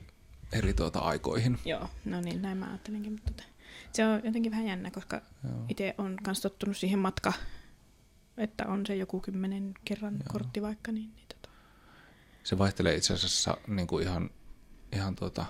eri 0.52 0.74
tuota 0.74 0.98
aikoihin. 0.98 1.58
Joo, 1.64 1.88
no 2.04 2.20
niin, 2.20 2.42
näin 2.42 2.58
mä 2.58 2.66
ajattelinkin. 2.66 3.12
Mutta 3.12 3.30
tota, 3.32 3.42
se 3.92 4.06
on 4.06 4.20
jotenkin 4.24 4.52
vähän 4.52 4.66
jännä, 4.66 4.90
koska 4.90 5.20
itse 5.68 5.94
on 5.98 6.16
myös 6.26 6.40
tottunut 6.40 6.76
siihen 6.76 6.98
matka, 6.98 7.32
että 8.36 8.66
on 8.66 8.86
se 8.86 8.96
joku 8.96 9.20
kymmenen 9.20 9.74
kerran 9.84 10.14
Joo. 10.14 10.22
kortti 10.32 10.62
vaikka, 10.62 10.92
niin, 10.92 11.12
niin 11.16 11.26
tota, 11.28 11.48
Se 12.44 12.58
vaihtelee 12.58 12.94
itse 12.94 13.14
asiassa 13.14 13.56
niin 13.66 13.86
kuin 13.86 14.02
ihan, 14.06 14.30
ihan 14.92 15.16
tuota, 15.16 15.46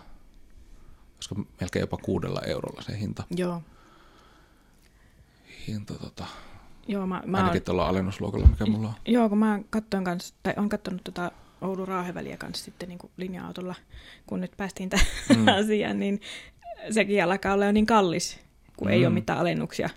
olisiko 1.14 1.34
melkein 1.60 1.80
jopa 1.80 1.96
kuudella 1.96 2.40
eurolla 2.46 2.82
se 2.82 2.98
hinta. 3.00 3.24
joo. 3.30 3.62
hinta 5.66 5.94
tota, 5.94 6.26
Joo, 6.88 7.06
mä, 7.06 7.22
mä 7.26 7.36
ainakin 7.38 7.58
oon, 7.60 7.64
tuolla 7.64 7.88
alennusluokalla, 7.88 8.46
mikä 8.46 8.66
mulla 8.66 8.88
on. 8.88 8.94
joo, 9.08 9.28
kun 9.28 9.38
mä 9.38 9.60
katsoin 9.70 10.04
kans, 10.04 10.34
tai 10.42 10.54
on 10.56 10.68
katsonut 10.68 11.04
tota 11.04 11.32
Oulun 11.60 11.88
Raaheväliä 11.88 12.36
kanssa 12.36 12.64
sitten 12.64 12.88
niin 12.88 12.98
kuin 12.98 13.10
linja-autolla, 13.16 13.74
kun 14.26 14.40
nyt 14.40 14.52
päästiin 14.56 14.88
tähän 14.88 15.06
mm. 15.36 15.48
asiaan, 15.60 15.98
niin 15.98 16.20
sekin 16.90 17.24
alkaa 17.24 17.54
olla 17.54 17.64
jo 17.64 17.72
niin 17.72 17.86
kallis, 17.86 18.40
kun 18.76 18.88
mm. 18.88 18.92
ei 18.92 19.06
ole 19.06 19.14
mitään 19.14 19.38
alennuksia, 19.38 19.90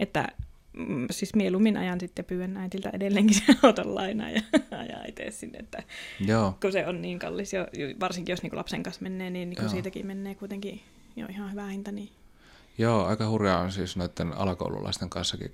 että 0.00 0.28
mm, 0.72 1.06
siis 1.10 1.34
mieluummin 1.34 1.76
ajan 1.76 2.00
sitten 2.00 2.24
pyydän 2.24 2.56
äitiltä 2.56 2.90
edelleenkin 2.92 3.36
sen 3.46 3.58
auton 3.62 3.94
lainaa 3.94 4.30
ja 4.30 4.42
ajaa 4.78 5.04
itse 5.08 5.30
sinne, 5.30 5.58
että 5.58 5.82
Joo, 6.26 6.54
kun 6.60 6.72
se 6.72 6.86
on 6.86 7.02
niin 7.02 7.18
kallis, 7.18 7.52
jo, 7.52 7.66
varsinkin 8.00 8.32
jos 8.32 8.42
niin 8.42 8.50
kuin 8.50 8.58
lapsen 8.58 8.82
kanssa 8.82 9.02
menee, 9.02 9.30
niin, 9.30 9.50
niin 9.50 9.56
kun 9.56 9.64
Joo. 9.64 9.72
siitäkin 9.72 10.06
menee 10.06 10.34
kuitenkin 10.34 10.80
jo 11.16 11.26
ihan 11.30 11.50
hyvä 11.50 11.66
hinta, 11.66 11.92
niin 11.92 12.10
joo, 12.78 13.04
aika 13.04 13.28
hurjaa 13.28 13.60
on 13.60 13.72
siis 13.72 13.96
noiden 13.96 14.32
alakoululaisten 14.32 15.10
kanssakin, 15.10 15.52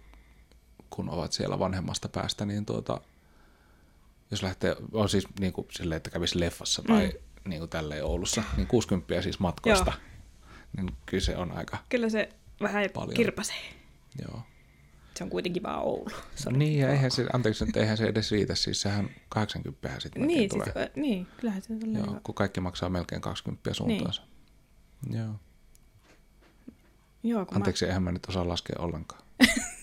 kun 0.90 1.10
ovat 1.10 1.32
siellä 1.32 1.58
vanhemmasta 1.58 2.08
päästä, 2.08 2.46
niin 2.46 2.66
tuota, 2.66 3.00
jos 4.34 4.42
lähtee, 4.42 4.76
on 4.92 5.08
siis 5.08 5.24
niin 5.40 5.52
kuin 5.52 5.66
silleen, 5.70 5.96
että 5.96 6.10
kävisi 6.10 6.40
leffassa 6.40 6.82
tai 6.82 7.12
niin 7.48 7.58
kuin 7.58 7.70
tälleen 7.70 8.04
Oulussa, 8.04 8.42
niin 8.56 8.66
60 8.66 9.22
siis 9.22 9.38
matkoista, 9.38 9.92
niin 10.76 10.90
kyllä 11.06 11.24
se 11.24 11.36
on 11.36 11.52
aika, 11.52 11.78
Kyllä 11.88 12.08
se 12.08 12.28
vähän 12.60 12.90
Paljon. 12.94 13.14
kirpasee. 13.14 13.56
joo. 14.22 14.42
Se 15.16 15.24
on 15.24 15.30
kuitenkin 15.30 15.62
vaan 15.62 15.82
Oulu. 15.82 16.10
Sori. 16.34 16.56
Niin, 16.58 16.78
ja 16.80 16.88
eihän 16.90 17.10
se, 17.10 17.26
anteeksi, 17.32 17.64
että 17.64 17.80
eihän 17.80 17.96
se 17.96 18.04
edes 18.04 18.30
riitä, 18.30 18.54
siis 18.54 18.80
sehän 18.82 19.10
80 19.28 20.00
sitten 20.00 20.26
Niin, 20.26 20.50
tulee. 20.50 20.64
siis, 20.64 20.96
niin, 20.96 21.26
kyllähän 21.36 21.62
se 21.62 21.72
on 21.72 21.94
Joo, 21.94 22.20
kun 22.22 22.34
kaikki 22.34 22.60
maksaa 22.60 22.88
melkein 22.90 23.20
20 23.20 23.74
suuntaansa. 23.74 24.22
Niin. 25.08 25.18
Joo. 25.18 25.34
Joo, 27.22 27.46
kun 27.46 27.56
Anteeksi, 27.56 27.84
eihän 27.86 28.02
mä 28.02 28.12
nyt 28.12 28.26
osaa 28.26 28.48
laskea 28.48 28.76
ollenkaan. 28.78 29.22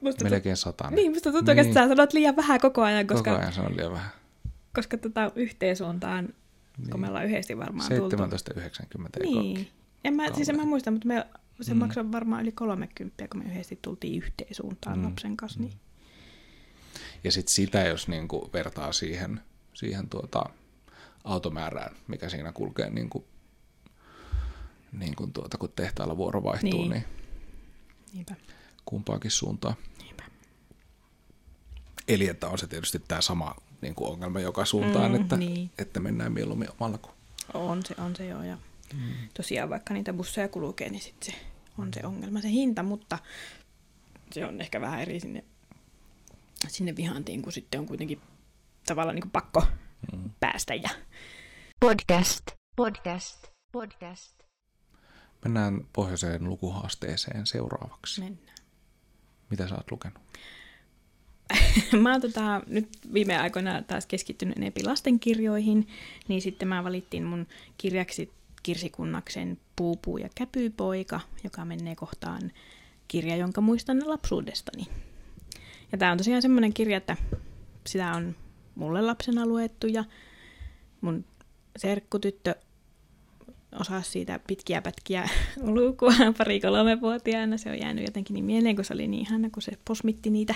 Musta 0.00 0.24
Melkein 0.24 0.56
sata. 0.56 0.90
Niin, 0.90 1.12
musta 1.12 1.32
tuntuu, 1.32 1.54
niin. 1.54 1.66
että 1.66 1.74
sä 1.80 1.88
sanot 1.88 2.12
liian 2.12 2.36
vähän 2.36 2.60
koko 2.60 2.82
ajan, 2.82 3.06
koska, 3.06 3.30
Koko 3.30 3.42
ajan 3.42 3.52
se 3.52 3.60
on 3.60 3.76
liian 3.76 3.92
vähän. 3.92 4.10
koska 4.74 4.96
tota 4.96 5.32
yhteen 5.36 5.76
suuntaan, 5.76 6.28
niin. 6.78 6.90
kun 6.90 7.00
me 7.00 7.08
ollaan 7.08 7.24
yhdesti 7.26 7.58
varmaan 7.58 7.88
tultu. 7.96 8.16
17,90 8.16 8.22
ei 9.20 9.32
Niin. 9.32 9.68
En 10.04 10.14
mä, 10.16 10.26
siis 10.34 10.48
en 10.48 10.56
mä 10.56 10.64
muista, 10.64 10.90
mutta 10.90 11.08
me, 11.08 11.26
se 11.60 11.72
Mm. 11.74 11.76
mm. 11.76 11.80
maksoi 11.84 12.12
varmaan 12.12 12.42
yli 12.42 12.52
30, 12.52 13.28
kun 13.28 13.42
me 13.44 13.50
yhdesti 13.50 13.78
tultiin 13.82 14.22
yhteen 14.22 14.54
suuntaan 14.54 14.96
Mm. 14.98 15.02
mm. 15.02 15.08
lapsen 15.08 15.36
kanssa. 15.36 15.60
Niin. 15.60 15.72
Ja 17.24 17.32
sitten 17.32 17.54
sitä, 17.54 17.80
jos 17.80 18.08
niinku 18.08 18.50
vertaa 18.52 18.92
siihen, 18.92 19.40
siihen 19.74 20.08
tuota 20.08 20.44
automäärään, 21.24 21.96
mikä 22.08 22.28
siinä 22.28 22.52
kulkee 22.52 22.90
niinku, 22.90 23.24
niin 24.92 25.16
kuin 25.16 25.32
tuota, 25.32 25.58
kun 25.58 25.72
tehtaalla 25.76 26.16
vuoro 26.16 26.42
vaihtuu, 26.44 26.70
niin, 26.70 26.90
Niin. 26.90 26.90
niin 26.90 27.04
Niinpä, 28.14 28.34
kumpaankin 28.86 29.30
suuntaan. 29.30 29.74
niinpä. 30.02 30.22
Eli 32.08 32.28
että 32.28 32.48
on 32.48 32.58
se 32.58 32.66
tietysti 32.66 32.98
tämä 33.08 33.20
sama 33.20 33.54
niin 33.80 33.94
kuin 33.94 34.10
ongelma 34.12 34.40
joka 34.40 34.64
suuntaan, 34.64 35.12
Mm, 35.12 35.20
että, 35.20 35.36
niin. 35.36 35.70
että 35.78 36.00
mennään 36.00 36.32
mieluummin 36.32 36.68
omalla 36.80 36.98
kuin... 36.98 37.12
On 37.54 37.82
se, 37.86 37.94
on 37.98 38.16
se 38.16 38.26
joo. 38.26 38.42
Ja 38.42 38.58
Mm. 38.94 39.00
tosiaan 39.34 39.70
vaikka 39.70 39.94
niitä 39.94 40.12
busseja 40.12 40.48
kulkee, 40.48 40.88
niin 40.88 41.00
sit 41.02 41.22
se 41.22 41.32
on 41.78 41.94
se 41.94 42.00
ongelma, 42.06 42.40
se 42.40 42.48
hinta, 42.50 42.82
mutta 42.82 43.18
se 44.32 44.46
on 44.46 44.60
ehkä 44.60 44.80
vähän 44.80 45.00
eri 45.00 45.20
sinne, 45.20 45.44
sinne 46.68 46.96
vihantiin, 46.96 47.42
kun 47.42 47.52
sitten 47.52 47.80
on 47.80 47.86
kuitenkin 47.86 48.20
tavallaan 48.86 49.14
niin 49.14 49.22
kuin 49.22 49.30
pakko 49.32 49.64
Mm. 50.12 50.30
päästä. 50.40 50.74
Ja 50.74 50.90
Podcast, 51.80 52.42
podcast, 52.76 53.46
podcast. 53.72 54.34
Mennään 55.44 55.86
pohjoiseen 55.92 56.44
lukuhaasteeseen 56.44 57.46
seuraavaksi. 57.46 58.20
mennään. 58.20 58.55
Mitä 59.50 59.68
sä 59.68 59.74
oot 59.74 59.90
lukenut? 59.90 60.18
mä 62.02 62.12
oon 62.12 62.20
tota, 62.20 62.62
nyt 62.66 62.88
viime 63.12 63.38
aikoina 63.38 63.82
taas 63.82 64.06
keskittynyt 64.06 64.56
enempi 64.56 64.84
lastenkirjoihin, 64.84 65.88
niin 66.28 66.42
sitten 66.42 66.68
mä 66.68 66.84
valittiin 66.84 67.24
mun 67.24 67.46
kirjaksi 67.78 68.32
Kirsi 68.62 68.90
Kunnaksen 68.90 69.58
Puupuu 69.76 70.18
ja 70.18 70.28
Käpypoika, 70.34 71.20
joka 71.44 71.64
menee 71.64 71.96
kohtaan 71.96 72.52
kirja, 73.08 73.36
jonka 73.36 73.60
muistan 73.60 74.08
lapsuudestani. 74.08 74.86
Ja 75.92 75.98
tää 75.98 76.12
on 76.12 76.18
tosiaan 76.18 76.42
semmoinen 76.42 76.72
kirja, 76.72 76.96
että 76.96 77.16
sitä 77.86 78.12
on 78.12 78.36
mulle 78.74 79.02
lapsena 79.02 79.46
luettu 79.46 79.86
ja 79.86 80.04
mun 81.00 81.24
serkkutyttö 81.76 82.54
osasi 83.80 84.10
siitä 84.10 84.40
pitkiä 84.46 84.82
pätkiä 84.82 85.28
lukua 85.76 86.12
pari 86.38 86.60
kolme 86.60 87.00
vuotiaana. 87.00 87.56
Se 87.56 87.70
on 87.70 87.78
jäänyt 87.78 88.04
jotenkin 88.04 88.34
niin 88.34 88.44
mieleen, 88.44 88.76
kun 88.76 88.84
se 88.84 88.94
oli 88.94 89.08
niin 89.08 89.26
ihana, 89.26 89.50
kun 89.50 89.62
se 89.62 89.72
posmitti 89.84 90.30
niitä. 90.30 90.54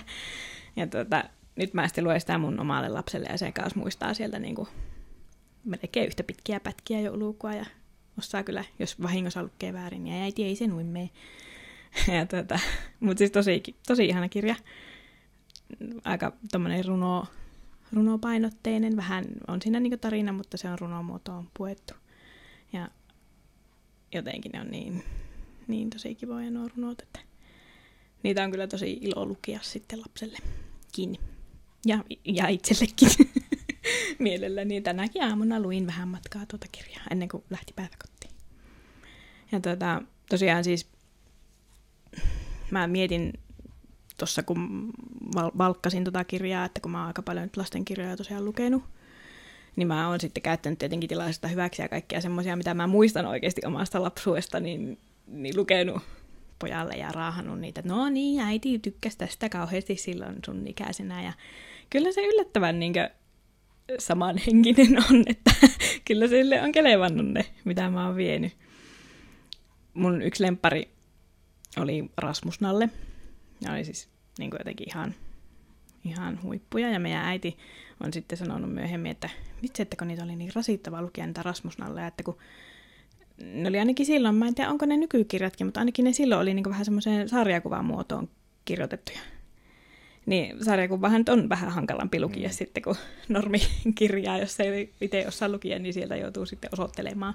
Ja 0.76 0.86
tota, 0.86 1.24
nyt 1.56 1.74
mä 1.74 1.88
sitten 1.88 2.04
luen 2.04 2.20
sitä 2.20 2.38
mun 2.38 2.60
omalle 2.60 2.88
lapselle 2.88 3.26
ja 3.30 3.38
sen 3.38 3.52
kanssa 3.52 3.80
muistaa 3.80 4.14
sieltä 4.14 4.38
niin 4.38 4.54
kuin 4.54 4.68
melkein 5.64 6.06
yhtä 6.06 6.22
pitkiä 6.22 6.60
pätkiä 6.60 7.00
jo 7.00 7.16
lukua 7.16 7.54
ja 7.54 7.66
osaa 8.18 8.42
kyllä, 8.42 8.64
jos 8.78 9.02
vahingossa 9.02 9.42
lukee 9.42 9.72
väärin, 9.72 10.04
niin 10.04 10.22
äiti 10.22 10.44
ei 10.44 10.56
se 10.56 10.66
noin. 10.66 10.94
Ja 12.14 12.26
tota, 12.26 12.58
mutta 13.00 13.18
siis 13.18 13.30
tosi, 13.30 13.62
tosi 13.86 14.04
ihana 14.04 14.28
kirja. 14.28 14.54
Aika 16.04 16.32
tommonen 16.52 16.84
runo, 16.84 17.26
runopainotteinen. 17.92 18.96
Vähän 18.96 19.24
on 19.48 19.62
siinä 19.62 19.80
niin 19.80 20.00
tarina, 20.00 20.32
mutta 20.32 20.56
se 20.56 20.68
on 20.68 20.78
runomuotoon 20.78 21.48
puettu. 21.58 21.94
Jotenkin 24.14 24.52
ne 24.52 24.60
on 24.60 24.70
niin, 24.70 25.04
niin 25.68 25.90
tosi 25.90 26.14
kivoja 26.14 26.50
nuo 26.50 26.68
runot, 26.76 27.02
että 27.02 27.20
niitä 28.22 28.44
on 28.44 28.50
kyllä 28.50 28.66
tosi 28.66 28.98
ilo 29.00 29.26
lukea 29.26 29.58
sitten 29.62 30.00
lapsellekin. 30.00 31.18
Ja, 31.86 32.04
ja 32.24 32.48
itsellekin 32.48 33.08
mielelläni. 34.18 34.80
Tänäkin 34.80 35.22
aamuna 35.22 35.60
luin 35.60 35.86
vähän 35.86 36.08
matkaa 36.08 36.46
tuota 36.46 36.66
kirjaa 36.72 37.04
ennen 37.10 37.28
kuin 37.28 37.44
lähti 37.50 37.72
päiväkotiin. 37.72 38.34
Ja 39.52 39.60
tota, 39.60 40.02
tosiaan 40.28 40.64
siis 40.64 40.86
mä 42.70 42.86
mietin 42.86 43.32
tuossa, 44.16 44.42
kun 44.42 44.90
val- 45.34 45.50
valkkasin 45.58 46.04
tota 46.04 46.24
kirjaa, 46.24 46.64
että 46.64 46.80
kun 46.80 46.90
mä 46.90 46.98
oon 46.98 47.06
aika 47.06 47.22
paljon 47.22 47.44
nyt 47.44 47.56
lastenkirjoja 47.56 48.16
tosiaan 48.16 48.44
lukenut, 48.44 48.82
niin 49.76 49.88
mä 49.88 50.08
oon 50.08 50.20
sitten 50.20 50.42
käyttänyt 50.42 50.78
tietenkin 50.78 51.08
tilaisuutta 51.08 51.48
hyväksi 51.48 51.82
ja 51.82 51.88
kaikkia 51.88 52.20
semmoisia, 52.20 52.56
mitä 52.56 52.74
mä 52.74 52.86
muistan 52.86 53.26
oikeasti 53.26 53.60
omasta 53.66 54.02
lapsuudesta, 54.02 54.60
niin, 54.60 54.98
niin 55.26 55.56
lukenut 55.56 56.02
pojalle 56.58 56.94
ja 56.94 57.12
raahannut 57.12 57.60
niitä, 57.60 57.82
no 57.84 58.08
niin, 58.08 58.40
äiti 58.40 58.78
tykkäsi 58.78 59.18
tästä 59.18 59.48
kauheasti 59.48 59.96
silloin 59.96 60.36
sun 60.46 60.66
ikäisenä. 60.66 61.22
Ja 61.22 61.32
kyllä 61.90 62.12
se 62.12 62.26
yllättävän 62.26 62.80
niin 62.80 62.94
samanhenkinen 63.98 64.98
on, 65.10 65.24
että 65.30 65.50
kyllä 66.04 66.28
sille 66.28 66.62
on 66.62 66.72
kelevannut 66.72 67.26
ne, 67.26 67.46
mitä 67.64 67.90
mä 67.90 68.06
oon 68.06 68.16
vienyt. 68.16 68.52
Mun 69.94 70.22
yksi 70.22 70.42
lempari 70.42 70.88
oli 71.76 72.10
Rasmus 72.16 72.60
Nalle. 72.60 72.88
Ja 73.64 73.72
oli 73.72 73.84
siis 73.84 74.08
niin 74.38 74.50
jotenkin 74.58 74.88
ihan, 74.88 75.14
ihan 76.04 76.42
huippuja. 76.42 76.90
Ja 76.90 77.00
meidän 77.00 77.24
äiti 77.24 77.58
on 78.00 78.12
sitten 78.12 78.38
sanonut 78.38 78.72
myöhemmin, 78.74 79.10
että 79.10 79.30
vitsi, 79.62 79.82
että 79.82 79.96
kun 79.96 80.08
niitä 80.08 80.24
oli 80.24 80.36
niin 80.36 80.52
rasittava 80.54 81.02
lukea 81.02 81.26
niitä 81.26 81.42
Rasmus 81.42 81.78
Nalleja, 81.78 82.06
että 82.06 82.22
kun 82.22 82.38
ne 83.38 83.68
oli 83.68 83.78
ainakin 83.78 84.06
silloin, 84.06 84.34
mä 84.34 84.48
en 84.48 84.54
tiedä 84.54 84.70
onko 84.70 84.86
ne 84.86 84.96
nykykirjatkin, 84.96 85.66
mutta 85.66 85.80
ainakin 85.80 86.04
ne 86.04 86.12
silloin 86.12 86.40
oli 86.40 86.54
niin 86.54 86.64
vähän 86.64 86.84
semmoiseen 86.84 87.28
sarjakuvan 87.28 87.84
muotoon 87.84 88.28
kirjoitettuja. 88.64 89.20
Niin 90.26 90.64
sarjakuvahan 90.64 91.24
on 91.28 91.48
vähän 91.48 91.70
hankalampi 91.70 92.20
lukia 92.20 92.48
mm. 92.48 92.52
sitten 92.52 92.82
kuin 92.82 92.96
normikirjaa, 93.28 94.38
jos 94.38 94.60
ei 94.60 94.92
itse 95.00 95.26
osaa 95.28 95.48
lukia, 95.48 95.78
niin 95.78 95.94
sieltä 95.94 96.16
joutuu 96.16 96.46
sitten 96.46 96.70
osoittelemaan. 96.72 97.34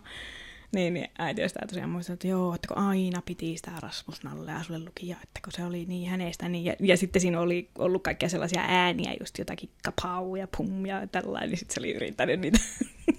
Niin, 0.71 0.93
niin 0.93 1.07
äiti 1.17 1.49
sitä 1.49 1.59
tosiaan 1.67 1.89
muistanut, 1.89 2.15
että 2.15 2.27
joo, 2.27 2.55
että 2.55 2.67
kun 2.67 2.77
aina 2.77 3.21
piti 3.25 3.57
sitä 3.57 3.71
Rasmus 3.79 4.23
Nallea 4.23 4.63
sulle 4.63 4.79
lukia, 4.79 5.17
että 5.23 5.39
kun 5.43 5.53
se 5.53 5.63
oli 5.63 5.85
niin 5.85 6.09
hänestä. 6.09 6.49
Niin, 6.49 6.65
ja, 6.65 6.75
ja 6.79 6.97
sitten 6.97 7.21
siinä 7.21 7.39
oli 7.39 7.69
ollut 7.77 8.03
kaikkia 8.03 8.29
sellaisia 8.29 8.61
ääniä, 8.67 9.15
just 9.19 9.37
jotakin 9.37 9.69
kapau 9.83 10.35
ja 10.35 10.47
pum 10.57 10.85
ja 10.85 11.07
tällainen, 11.07 11.49
niin 11.49 11.57
sitten 11.57 11.73
se 11.73 11.79
oli 11.79 11.95
yrittänyt 11.95 12.39
niitä, 12.39 12.59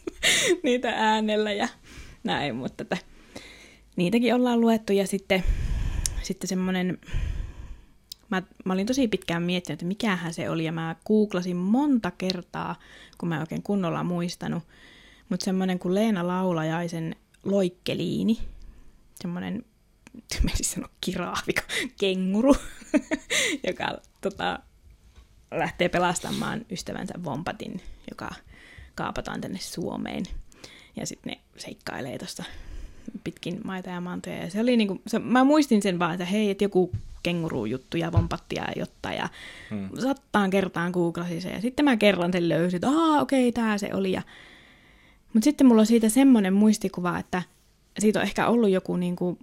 niitä 0.65 0.93
äänellä 0.97 1.53
ja 1.53 1.69
näin, 2.25 2.57
mutta 2.57 2.83
että 2.83 2.97
niitäkin 3.97 4.35
ollaan 4.35 4.61
luettu 4.61 4.93
ja 4.93 5.07
sitten, 5.07 5.45
sitten 6.23 6.49
semmoinen, 6.49 6.99
mä, 8.31 8.43
mä 8.65 8.73
olin 8.73 8.87
tosi 8.87 9.09
pitkään 9.09 9.43
miettinyt, 9.43 9.77
että 9.77 9.87
mikähän 9.87 10.35
se 10.35 10.51
oli 10.51 10.65
ja 10.65 10.73
mä 10.73 10.97
googlasin 11.07 11.57
monta 11.57 12.11
kertaa, 12.11 12.77
kun 13.19 13.29
mä 13.29 13.35
en 13.35 13.41
oikein 13.41 13.63
kunnolla 13.63 14.05
muistanut, 14.05 14.63
mutta 15.29 15.45
semmoinen 15.45 15.79
kuin 15.79 15.95
Leena 15.95 16.27
Laulajaisen 16.27 17.17
Loikkeliini, 17.47 18.39
semmoinen, 19.15 19.65
mä 20.45 20.51
siis 20.55 20.73
sanoa 20.73 20.91
kiraaviko, 21.01 21.63
kenguru, 22.01 22.57
joka 23.69 23.99
tota, 24.21 24.59
lähtee 25.51 25.89
pelastamaan 25.89 26.67
ystävänsä 26.71 27.15
Vompatin, 27.25 27.81
joka 28.11 28.31
kaapataan 28.95 29.41
tänne 29.41 29.59
Suomeen. 29.59 30.25
Ja 30.97 31.07
sitten 31.07 31.31
ne 31.31 31.41
seikkailee 31.57 32.19
tuossa 32.19 32.45
pitkin 33.25 33.61
maita 33.65 33.91
ja 33.91 34.01
maantoja. 34.01 34.37
Ja 34.37 34.51
se 34.51 34.61
oli 34.61 34.77
niinku, 34.77 35.03
se, 35.07 35.19
mä 35.19 35.45
muistin 35.45 35.83
sen 35.83 35.99
vaan, 35.99 36.13
että 36.13 36.25
hei, 36.25 36.51
että 36.51 36.65
joku 36.65 36.93
kenguru-juttu 37.23 37.97
ja 37.97 38.13
vompattia 38.13 38.65
ja 38.65 38.73
jotta. 38.77 39.13
Ja 39.13 39.29
hmm. 39.71 39.91
sattaan 39.99 40.51
kertaan 40.51 40.91
googlasin 40.91 41.43
sen. 41.43 41.53
Ja 41.53 41.61
sitten 41.61 41.85
mä 41.85 41.97
kerran 41.97 42.33
sen 42.33 42.49
löysin, 42.49 42.77
että 42.77 42.91
okei, 43.21 43.49
okay, 43.49 43.65
tää 43.65 43.79
se 43.79 43.91
oli. 43.95 44.13
Ja... 44.13 44.23
Mutta 45.37 45.45
sitten 45.45 45.67
mulla 45.67 45.81
on 45.81 45.87
siitä 45.87 46.09
semmoinen 46.09 46.55
muistikuva, 46.55 47.19
että 47.19 47.43
siitä 47.99 48.19
on 48.19 48.23
ehkä 48.23 48.49
ollut 48.49 48.71
joku 48.71 48.97
niinku 48.97 49.39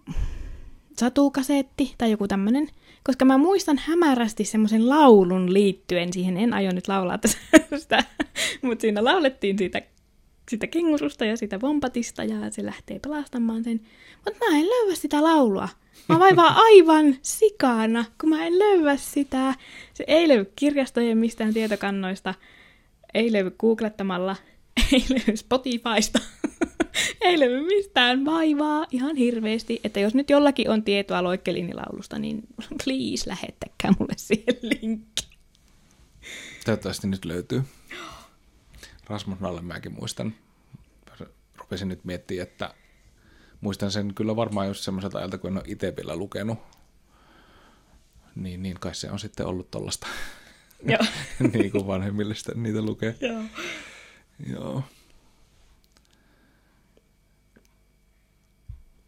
satukasetti 0.97 1.93
tai 1.97 2.11
joku 2.11 2.27
tämmöinen. 2.27 2.67
Koska 3.03 3.25
mä 3.25 3.37
muistan 3.37 3.77
hämärästi 3.77 4.45
semmoisen 4.45 4.89
laulun 4.89 5.53
liittyen 5.53 6.13
siihen, 6.13 6.37
en 6.37 6.53
aio 6.53 6.71
nyt 6.71 6.87
laulaa 6.87 7.17
tästä, 7.17 8.03
mutta 8.61 8.81
siinä 8.81 9.03
laulettiin 9.03 9.57
siitä 9.57 9.81
sitä 10.49 10.67
kengurusta 10.67 11.25
ja 11.25 11.37
sitä 11.37 11.61
vompatista 11.61 12.23
ja 12.23 12.51
se 12.51 12.65
lähtee 12.65 12.99
pelastamaan 12.99 13.63
sen. 13.63 13.81
Mutta 14.25 14.45
mä 14.45 14.57
en 14.57 14.69
löyä 14.69 14.95
sitä 14.95 15.23
laulua. 15.23 15.69
Mä 16.09 16.19
vaivaan 16.19 16.55
aivan 16.55 17.15
sikana, 17.21 18.05
kun 18.21 18.29
mä 18.29 18.45
en 18.45 18.59
löyä 18.59 18.97
sitä. 18.97 19.53
Se 19.93 20.03
ei 20.07 20.27
löydy 20.27 20.51
kirjastojen 20.55 21.17
mistään 21.17 21.53
tietokannoista, 21.53 22.33
ei 23.13 23.33
löydy 23.33 23.51
googlettamalla, 23.51 24.35
ei 24.97 25.05
löydy 25.09 25.37
Spotifysta, 25.37 26.19
ei 27.21 27.39
löydy 27.39 27.61
mistään 27.61 28.25
vaivaa 28.25 28.85
ihan 28.91 29.15
hirveästi, 29.15 29.81
että 29.83 29.99
jos 29.99 30.15
nyt 30.15 30.29
jollakin 30.29 30.69
on 30.69 30.83
tietoa 30.83 31.23
Loikkelinilaulusta, 31.23 32.19
niin 32.19 32.43
please 32.83 33.29
lähettäkää 33.29 33.93
mulle 33.99 34.13
siihen 34.17 34.57
linkki. 34.61 35.27
Toivottavasti 36.65 37.07
nyt 37.07 37.25
löytyy. 37.25 37.63
Rasmus 39.07 39.39
Nallemäki 39.39 39.89
muistan. 39.89 40.33
Rupesin 41.57 41.87
nyt 41.87 42.05
miettimään, 42.05 42.47
että 42.47 42.73
muistan 43.61 43.91
sen 43.91 44.13
kyllä 44.13 44.35
varmaan 44.35 44.67
just 44.67 44.83
semmoiselta 44.83 45.17
ajalta, 45.17 45.37
kun 45.37 45.51
en 45.51 45.57
ole 45.57 45.63
itse 45.67 45.93
vielä 45.97 46.15
lukenut. 46.15 46.59
Niin, 48.35 48.63
niin 48.63 48.79
kai 48.79 48.95
se 48.95 49.11
on 49.11 49.19
sitten 49.19 49.45
ollut 49.45 49.71
tollasta. 49.71 50.07
Joo. 50.85 50.99
niin 51.53 51.71
kuin 51.71 51.87
vanhemmille 51.87 52.35
sitä 52.35 52.51
niitä 52.55 52.81
lukee. 52.81 53.15
Joo. 53.21 53.43
Joo. 54.47 54.83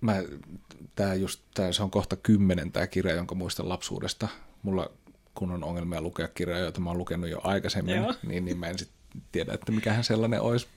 Mä, 0.02 0.16
tää 0.96 1.16
just, 1.16 1.42
tää, 1.54 1.72
se 1.72 1.84
on 1.84 1.92
kohta 1.92 2.16
kymmenen 2.16 2.72
tämä 2.72 2.88
kirja, 2.88 3.16
jonka 3.16 3.36
muistan 3.36 3.70
lapsuudesta. 3.70 4.28
Mulla 4.64 4.92
kun 5.36 5.52
on 5.52 5.64
ongelmia 5.64 6.02
lukea 6.02 6.28
kirjoja, 6.28 6.62
joita 6.62 6.80
mä 6.80 6.90
oon 6.90 6.98
lukenut 6.98 7.30
jo 7.30 7.42
aikaisemmin, 7.44 7.96
Joo. 7.96 8.14
niin, 8.28 8.46
niin 8.46 8.58
mä 8.58 8.68
en 8.68 8.80
sit 8.80 8.92
tiedä, 9.32 9.54
että 9.54 9.72
mikähän 9.72 10.04
sellainen 10.04 10.42
olisi. 10.42 10.68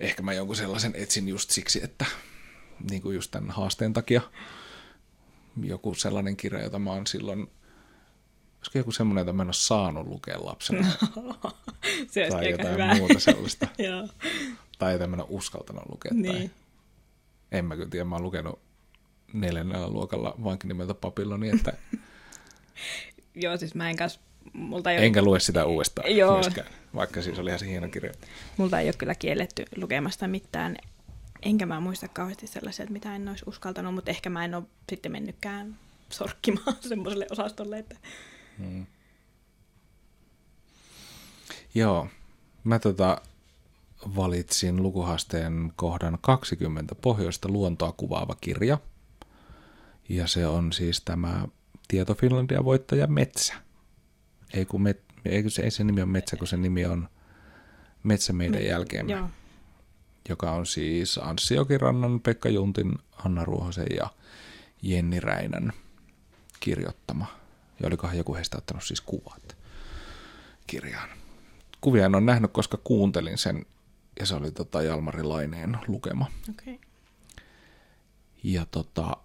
Ehkä 0.00 0.22
mä 0.22 0.32
jonkun 0.32 0.56
sellaisen 0.56 0.92
etsin 0.94 1.28
just 1.28 1.50
siksi, 1.50 1.84
että 1.84 2.06
niin 2.90 3.02
kuin 3.02 3.14
just 3.14 3.30
tämän 3.30 3.50
haasteen 3.50 3.92
takia 3.92 4.20
joku 5.62 5.94
sellainen 5.94 6.36
kirja, 6.36 6.62
jota 6.62 6.78
mä 6.78 6.90
oon 6.90 7.06
silloin, 7.06 7.50
olisiko 8.60 8.78
joku 8.78 8.92
semmoinen, 8.92 9.20
jota 9.22 9.32
mä 9.32 9.42
en 9.42 9.48
ole 9.48 9.52
saanut 9.52 10.06
lukea 10.06 10.36
lapsena, 10.44 10.86
Se 12.10 12.28
tai 12.30 12.50
jotain 12.50 12.72
hyvä. 12.72 12.94
muuta 12.94 13.20
sellaista, 13.20 13.66
Joo. 13.88 14.08
tai 14.78 14.92
jota 14.92 15.06
mä 15.06 15.16
en 15.16 15.20
ole 15.20 15.28
uskaltanut 15.30 15.82
lukea, 15.90 16.10
tai 16.10 16.20
Niin. 16.22 16.50
en 17.52 17.64
mä 17.64 17.76
kyllä 17.76 17.90
tiedä, 17.90 18.04
mä 18.04 18.14
oon 18.14 18.22
lukenut 18.24 18.58
neljännellä 19.32 19.88
luokalla 19.88 20.34
vankin 20.44 20.68
nimeltä 20.68 20.94
Papilloni, 20.94 21.48
että 21.48 21.72
Joo, 23.34 23.56
siis 23.56 23.74
mä 23.74 23.90
en 23.90 23.96
kanssa, 23.96 24.20
multa 24.52 24.90
ei, 24.90 24.98
ole, 24.98 25.06
enkä 25.06 25.22
lue 25.22 25.40
sitä 25.40 25.64
uudestaan 25.64 26.16
Joo. 26.16 26.32
myöskään, 26.34 26.66
vaikka 26.94 27.22
siis 27.22 27.38
oli 27.38 27.50
ihan 27.50 27.58
se 27.58 27.66
hieno 27.66 27.88
kirja. 27.88 28.12
multa 28.56 28.80
ei 28.80 28.86
ole 28.86 28.94
kyllä 28.98 29.14
kielletty 29.14 29.64
lukemasta 29.76 30.28
mitään. 30.28 30.76
Enkä 31.42 31.66
mä 31.66 31.80
muista 31.80 32.08
kauheasti 32.08 32.46
sellaisia, 32.46 32.82
että 32.82 32.92
mitä 32.92 33.14
en 33.16 33.28
olisi 33.28 33.44
uskaltanut, 33.46 33.94
mutta 33.94 34.10
ehkä 34.10 34.30
mä 34.30 34.44
en 34.44 34.54
ole 34.54 34.64
sitten 34.90 35.12
mennytkään 35.12 35.76
sorkkimaan 36.10 36.76
semmoiselle 36.80 37.26
osastolle, 37.30 37.78
että 37.78 37.96
Joo, 41.74 42.08
mä 42.64 42.78
tota 42.78 43.20
valitsin 44.16 44.82
lukuhaasteen 44.82 45.72
kohdan 45.76 46.18
20 46.20 46.94
pohjoista 46.94 47.48
luontoa 47.48 47.92
kuvaava 47.92 48.36
kirja. 48.40 48.78
Ja 50.08 50.26
se 50.26 50.46
on 50.46 50.72
siis 50.72 51.00
tämä 51.00 51.48
Tieto 51.88 52.14
Finlandia 52.14 52.64
voittaja 52.64 53.06
Metsä. 53.06 53.54
Ei, 54.54 54.64
kun 54.64 54.82
met, 54.82 55.02
ei, 55.24 55.50
se, 55.50 55.62
ei 55.62 55.70
se 55.70 55.84
nimi 55.84 56.02
on 56.02 56.08
Metsä, 56.08 56.36
kun 56.36 56.46
se 56.46 56.56
nimi 56.56 56.86
on 56.86 57.08
Metsä 58.02 58.32
meidän 58.32 58.64
jälkeemme. 58.64 59.12
joo. 59.12 59.28
joka 60.28 60.50
on 60.50 60.66
siis 60.66 61.18
Anssi 61.18 61.54
Jokirannan, 61.54 62.20
Pekka 62.20 62.48
Juntin, 62.48 62.98
Hanna 63.12 63.44
Ruohosen 63.44 63.86
ja 63.96 64.10
Jenni 64.82 65.20
Räinän 65.20 65.72
kirjoittama. 66.60 67.39
Ja 67.80 67.86
olikohan 67.86 68.16
joku 68.18 68.34
heistä 68.34 68.58
ottanut 68.58 68.84
siis 68.84 69.00
kuvat 69.00 69.56
kirjaan. 70.66 71.08
Kuvia 71.80 72.06
en 72.06 72.14
ole 72.14 72.22
nähnyt, 72.22 72.52
koska 72.52 72.78
kuuntelin 72.84 73.38
sen, 73.38 73.66
ja 74.20 74.26
se 74.26 74.34
oli 74.34 74.50
tota 74.50 74.82
Jalmari 74.82 75.22
Laineen 75.22 75.78
lukema. 75.86 76.26
Okei. 76.50 76.74
Okay. 76.74 76.86
Ja 78.42 78.66
tota, 78.70 79.16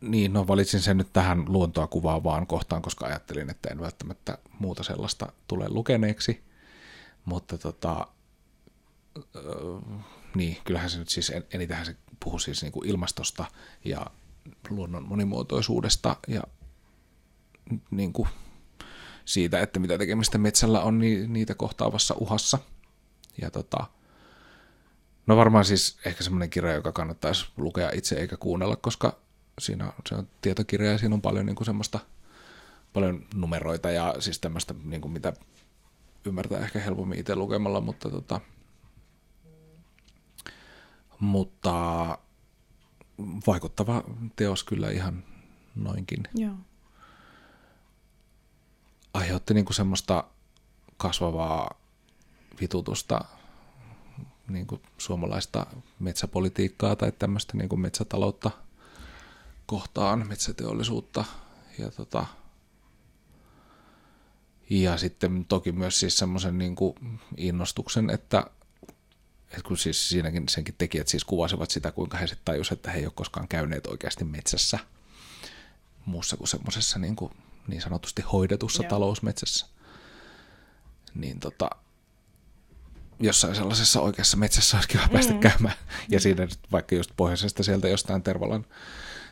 niin, 0.00 0.32
no 0.32 0.46
valitsin 0.46 0.80
sen 0.80 0.96
nyt 0.96 1.12
tähän 1.12 1.44
luontoa 1.48 1.86
kuvaavaan 1.86 2.46
kohtaan, 2.46 2.82
koska 2.82 3.06
ajattelin, 3.06 3.50
että 3.50 3.68
en 3.68 3.80
välttämättä 3.80 4.38
muuta 4.58 4.82
sellaista 4.82 5.32
tule 5.48 5.68
lukeneeksi. 5.68 6.44
Mutta 7.24 7.58
tota, 7.58 8.06
öö, 9.36 9.52
niin, 10.34 10.56
kyllähän 10.64 10.90
se 10.90 10.98
nyt 10.98 11.08
siis, 11.08 11.30
en- 11.30 11.46
enitähän 11.52 11.86
se 11.86 11.96
puhuu 12.20 12.38
siis 12.38 12.62
niin 12.62 12.72
kuin 12.72 12.88
ilmastosta 12.88 13.44
ja 13.84 14.06
luonnon 14.70 15.08
monimuotoisuudesta 15.08 16.16
ja 16.28 16.42
niin 17.90 18.12
kuin 18.12 18.28
siitä, 19.24 19.60
että 19.60 19.80
mitä 19.80 19.98
tekemistä 19.98 20.38
metsällä 20.38 20.82
on 20.82 20.98
ni- 20.98 21.26
niitä 21.26 21.54
kohtaavassa 21.54 22.14
uhassa. 22.18 22.58
Ja 23.40 23.50
tota, 23.50 23.86
No 25.26 25.36
varmaan 25.36 25.64
siis 25.64 25.98
ehkä 26.04 26.24
semmoinen 26.24 26.50
kirja, 26.50 26.72
joka 26.72 26.92
kannattaisi 26.92 27.46
lukea 27.56 27.90
itse 27.94 28.14
eikä 28.14 28.36
kuunnella, 28.36 28.76
koska 28.76 29.18
siinä 29.60 29.86
on, 29.86 29.92
se 30.08 30.14
on 30.14 30.28
tietokirja 30.42 30.92
ja 30.92 30.98
siinä 30.98 31.14
on 31.14 31.22
paljon 31.22 31.46
niin 31.46 31.56
kuin 31.56 31.66
semmoista, 31.66 32.00
paljon 32.92 33.26
numeroita 33.34 33.90
ja 33.90 34.14
siis 34.18 34.38
tämmöistä, 34.38 34.74
niin 34.84 35.00
kuin 35.00 35.12
mitä 35.12 35.32
ymmärtää 36.24 36.60
ehkä 36.60 36.78
helpommin 36.80 37.18
itse 37.18 37.36
lukemalla, 37.36 37.80
mutta 37.80 38.10
tota, 38.10 38.40
mutta 41.20 42.18
vaikuttava 43.46 44.04
teos 44.36 44.64
kyllä 44.64 44.90
ihan 44.90 45.24
noinkin 45.76 46.22
Joo. 46.34 46.54
Aiheutti 49.14 49.54
niin 49.54 49.64
kuin 49.64 49.76
semmoista 49.76 50.24
kasvavaa 50.96 51.74
vitutusta 52.60 53.24
niin 54.48 54.66
kuin 54.66 54.82
suomalaista 54.98 55.66
metsäpolitiikkaa 55.98 56.96
tai 56.96 57.12
tämmöistä 57.12 57.56
niin 57.56 57.68
kuin 57.68 57.80
metsätaloutta 57.80 58.50
kohtaan, 59.66 60.28
metsäteollisuutta. 60.28 61.24
Ja, 61.78 61.90
tota, 61.90 62.26
ja 64.70 64.96
sitten 64.96 65.44
toki 65.44 65.72
myös 65.72 66.00
siis 66.00 66.16
semmoisen 66.16 66.58
niin 66.58 66.76
kuin 66.76 67.20
innostuksen, 67.36 68.10
että, 68.10 68.46
että 69.50 69.62
kun 69.64 69.78
siis 69.78 70.08
siinäkin 70.08 70.48
senkin 70.48 70.74
tekijät 70.78 71.08
siis 71.08 71.24
kuvasivat 71.24 71.70
sitä, 71.70 71.92
kuinka 71.92 72.18
he 72.18 72.26
sitten 72.26 72.44
tajusivat, 72.44 72.78
että 72.78 72.90
he 72.90 72.98
ei 72.98 73.06
ole 73.06 73.12
koskaan 73.16 73.48
käyneet 73.48 73.86
oikeasti 73.86 74.24
metsässä 74.24 74.78
muussa 76.04 76.36
kuin 76.36 76.48
semmoisessa 76.48 76.98
niin, 76.98 77.16
kuin 77.16 77.32
niin 77.68 77.82
sanotusti 77.82 78.22
hoidetussa 78.22 78.82
Joo. 78.82 78.90
talousmetsässä. 78.90 79.66
Niin 81.14 81.40
tota, 81.40 81.70
jossain 83.20 83.54
sellaisessa 83.54 84.00
oikeassa 84.00 84.36
metsässä 84.36 84.76
olisi 84.76 84.88
kiva 84.88 85.08
päästä 85.12 85.32
Mm. 85.32 85.40
käymään. 85.40 85.74
Ja 86.08 86.20
siinä 86.20 86.44
nyt 86.44 86.58
vaikka 86.72 86.94
just 86.94 87.10
pohjoisesta 87.16 87.62
sieltä 87.62 87.88
jostain 87.88 88.22
Tervalan, 88.22 88.66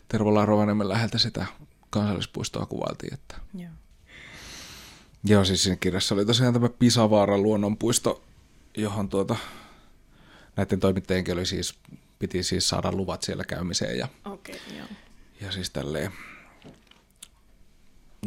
Tervalan 0.09 0.49
Rovaniemen 0.49 0.89
läheltä 0.89 1.19
sitä 1.19 1.47
kansallispuistoa 1.91 2.67
kuvailtiin. 2.67 3.15
Että. 3.15 3.35
Joo. 3.55 3.71
Joo, 5.25 5.45
siis 5.45 5.63
siinä 5.63 5.77
kirjassa 5.77 6.15
oli 6.15 6.27
tosiaan 6.27 6.53
tämä 6.55 6.69
Pisavaaran 6.69 7.43
luonnonpuisto, 7.43 8.23
johon 8.77 9.09
tuota, 9.09 9.37
näiden 10.57 10.81
toimittajienkin 10.81 11.35
oli 11.35 11.47
siis, 11.47 11.75
piti 12.19 12.43
siis 12.43 12.69
saada 12.69 12.93
luvat 12.93 13.23
siellä 13.23 13.45
käymiseen 13.45 13.99
ja 13.99 14.09
okay, 14.25 14.55
joo. 14.77 14.87
ja 15.41 15.53
siis 15.53 15.71
tälleen, 15.71 16.13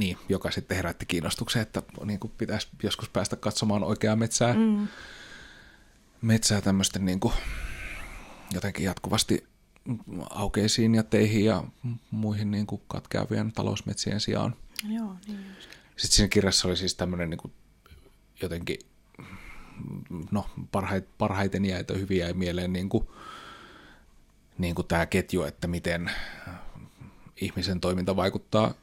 niin, 0.02 0.18
joka 0.30 0.52
sitten 0.52 0.78
herätti 0.78 1.06
kiinnostuksen, 1.06 1.62
että 1.62 1.84
niin 2.06 2.20
kuin 2.20 2.34
pitäisi 2.38 2.68
joskus 2.84 3.10
päästä 3.10 3.36
katsomaan 3.36 3.84
oikeaa 3.84 4.16
metsää, 4.16 4.54
Mm. 4.54 4.88
metsää 6.22 6.62
tämmöisten 6.62 7.06
niin 7.06 7.20
kuin, 7.20 7.34
jotenkin 8.54 8.86
jatkuvasti 8.86 9.44
aukeisiin 10.30 10.96
ja 10.96 11.04
teihin 11.04 11.46
ja 11.46 11.64
muihin 12.12 12.52
niin 12.52 12.68
kuin 12.68 12.82
katkeavien 12.88 13.52
talousmetsien 13.52 14.20
sijaan. 14.20 14.56
Joo, 14.90 15.16
niin. 15.28 15.40
Sitten 15.98 16.16
siinä 16.16 16.28
kirjassa 16.28 16.68
oli 16.68 16.78
siis 16.78 16.96
tämmöinen 16.96 17.30
niin 17.30 17.38
kuin 17.38 17.54
jotenkin, 18.42 18.78
no 20.32 20.46
parhait, 20.72 21.06
parhaiten 21.18 21.66
jäi 21.66 21.84
tai 21.84 22.00
hyvin 22.00 22.18
jäi 22.18 22.34
mieleen 22.34 22.74
niin 22.74 22.90
kuin, 22.90 23.08
niin 24.58 24.76
kuin 24.76 24.88
tämä 24.88 25.06
ketju, 25.06 25.44
että 25.44 25.68
miten 25.68 26.12
ihmisen 27.42 27.80
toiminta 27.80 28.16
vaikuttaa 28.16 28.74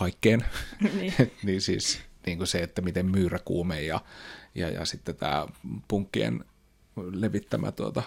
kaikkeen. 0.00 0.44
Niin. 0.94 1.14
niin 1.42 1.60
siis 1.60 2.00
niin 2.26 2.38
kuin 2.38 2.46
se, 2.46 2.58
että 2.58 2.82
miten 2.82 3.06
myyräkuume 3.06 3.82
ja, 3.82 4.00
ja, 4.54 4.70
ja 4.70 4.84
sitten 4.84 5.16
tämä 5.16 5.46
punkkien 5.88 6.44
levittämä, 6.96 7.72
tuota, 7.72 8.02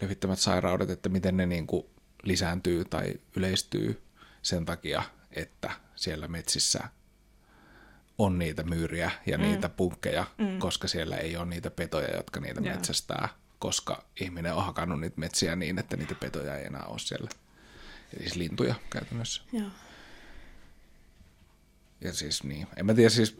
levittämät 0.00 0.38
sairaudet, 0.38 0.90
että 0.90 1.08
miten 1.08 1.36
ne 1.36 1.46
niin 1.46 1.66
kuin 1.66 1.86
lisääntyy 2.22 2.84
tai 2.84 3.14
yleistyy 3.36 4.02
sen 4.42 4.64
takia, 4.64 5.02
että 5.30 5.70
siellä 5.96 6.28
metsissä 6.28 6.84
on 8.18 8.38
niitä 8.38 8.62
myyriä 8.62 9.10
ja 9.26 9.38
mm. 9.38 9.44
niitä 9.44 9.68
punkkeja, 9.68 10.26
mm. 10.38 10.58
koska 10.58 10.88
siellä 10.88 11.16
ei 11.16 11.36
ole 11.36 11.46
niitä 11.46 11.70
petoja, 11.70 12.16
jotka 12.16 12.40
niitä 12.40 12.60
Joo. 12.60 12.74
metsästää, 12.74 13.28
koska 13.58 14.04
ihminen 14.20 14.54
on 14.54 14.64
hakannut 14.64 15.00
niitä 15.00 15.20
metsiä 15.20 15.56
niin, 15.56 15.78
että 15.78 15.96
niitä 15.96 16.14
petoja 16.14 16.56
ei 16.56 16.66
enää 16.66 16.84
ole 16.84 16.98
siellä. 16.98 17.30
Eli 18.12 18.22
siis 18.22 18.36
lintuja 18.36 18.74
käytännössä. 18.90 19.42
Joo. 19.52 19.70
Ja 22.04 22.12
siis 22.12 22.44
niin, 22.44 22.66
en 22.76 22.86
mä 22.86 22.94
tiedä 22.94 23.10
siis, 23.10 23.36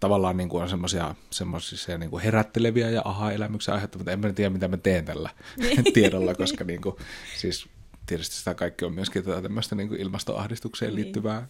tavallaan 0.00 0.36
niin 0.36 0.48
kuin 0.48 0.62
on 0.62 0.68
semmoisia 0.68 1.14
semmoisia 1.30 1.98
niin 1.98 2.10
kuin 2.10 2.22
herätteleviä 2.22 2.90
ja 2.90 3.02
aha-elämyksiä 3.04 3.74
aiheuttavia, 3.74 4.00
mutta 4.02 4.12
en 4.12 4.20
mä 4.20 4.32
tiedä, 4.32 4.50
mitä 4.50 4.68
mä 4.68 4.76
teen 4.76 5.04
tällä 5.04 5.30
tiedolla, 5.94 6.34
koska 6.34 6.64
niin 6.64 6.80
kuin, 6.80 6.96
siis 7.38 7.68
tietysti 8.06 8.36
sitä 8.36 8.54
kaikki 8.54 8.84
on 8.84 8.92
myöskin 8.94 9.24
tätä 9.24 9.42
tämmöistä 9.42 9.74
niin 9.74 9.88
kuin 9.88 10.00
ilmastoahdistukseen 10.00 10.94
Niin. 10.94 11.02
liittyvää 11.04 11.46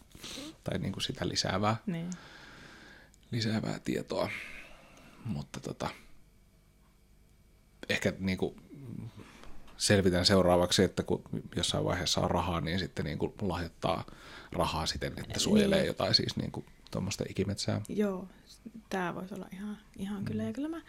tai 0.65 0.79
niin 0.79 0.93
kuin 0.93 1.03
sitä 1.03 1.29
lisäävää, 1.29 1.77
Niin. 1.87 2.11
lisäävää 3.31 3.79
tietoa. 3.85 4.31
Mutta 5.25 5.61
tota, 5.61 5.91
ehkä 7.89 8.13
niin 8.19 8.39
kuin 8.39 8.57
selvitän 9.77 10.27
seuraavaksi, 10.27 10.83
että 10.83 11.03
kun 11.03 11.23
jossain 11.57 11.85
vaiheessa 11.85 12.21
on 12.21 12.31
rahaa, 12.31 12.61
niin 12.61 12.79
sitten 12.79 13.05
niin 13.05 13.19
kuin 13.19 13.33
lahjoittaa 13.43 14.05
rahaa 14.53 14.87
siten, 14.87 15.13
että 15.19 15.41
suojelee 15.41 15.79
Niin. 15.79 15.87
jotain 15.87 16.15
siis 16.15 16.37
niin 16.37 16.53
kuin 16.53 16.67
tuommoista 16.91 17.25
ikimetsää. 17.29 17.81
Joo, 17.89 18.29
tämä 18.89 19.15
voisi 19.15 19.35
olla 19.35 19.49
ihan, 19.53 19.79
ihan 19.99 20.25
kyllä. 20.25 20.43
Ja 20.43 20.53
kyllä 20.53 20.69
mä 20.69 20.83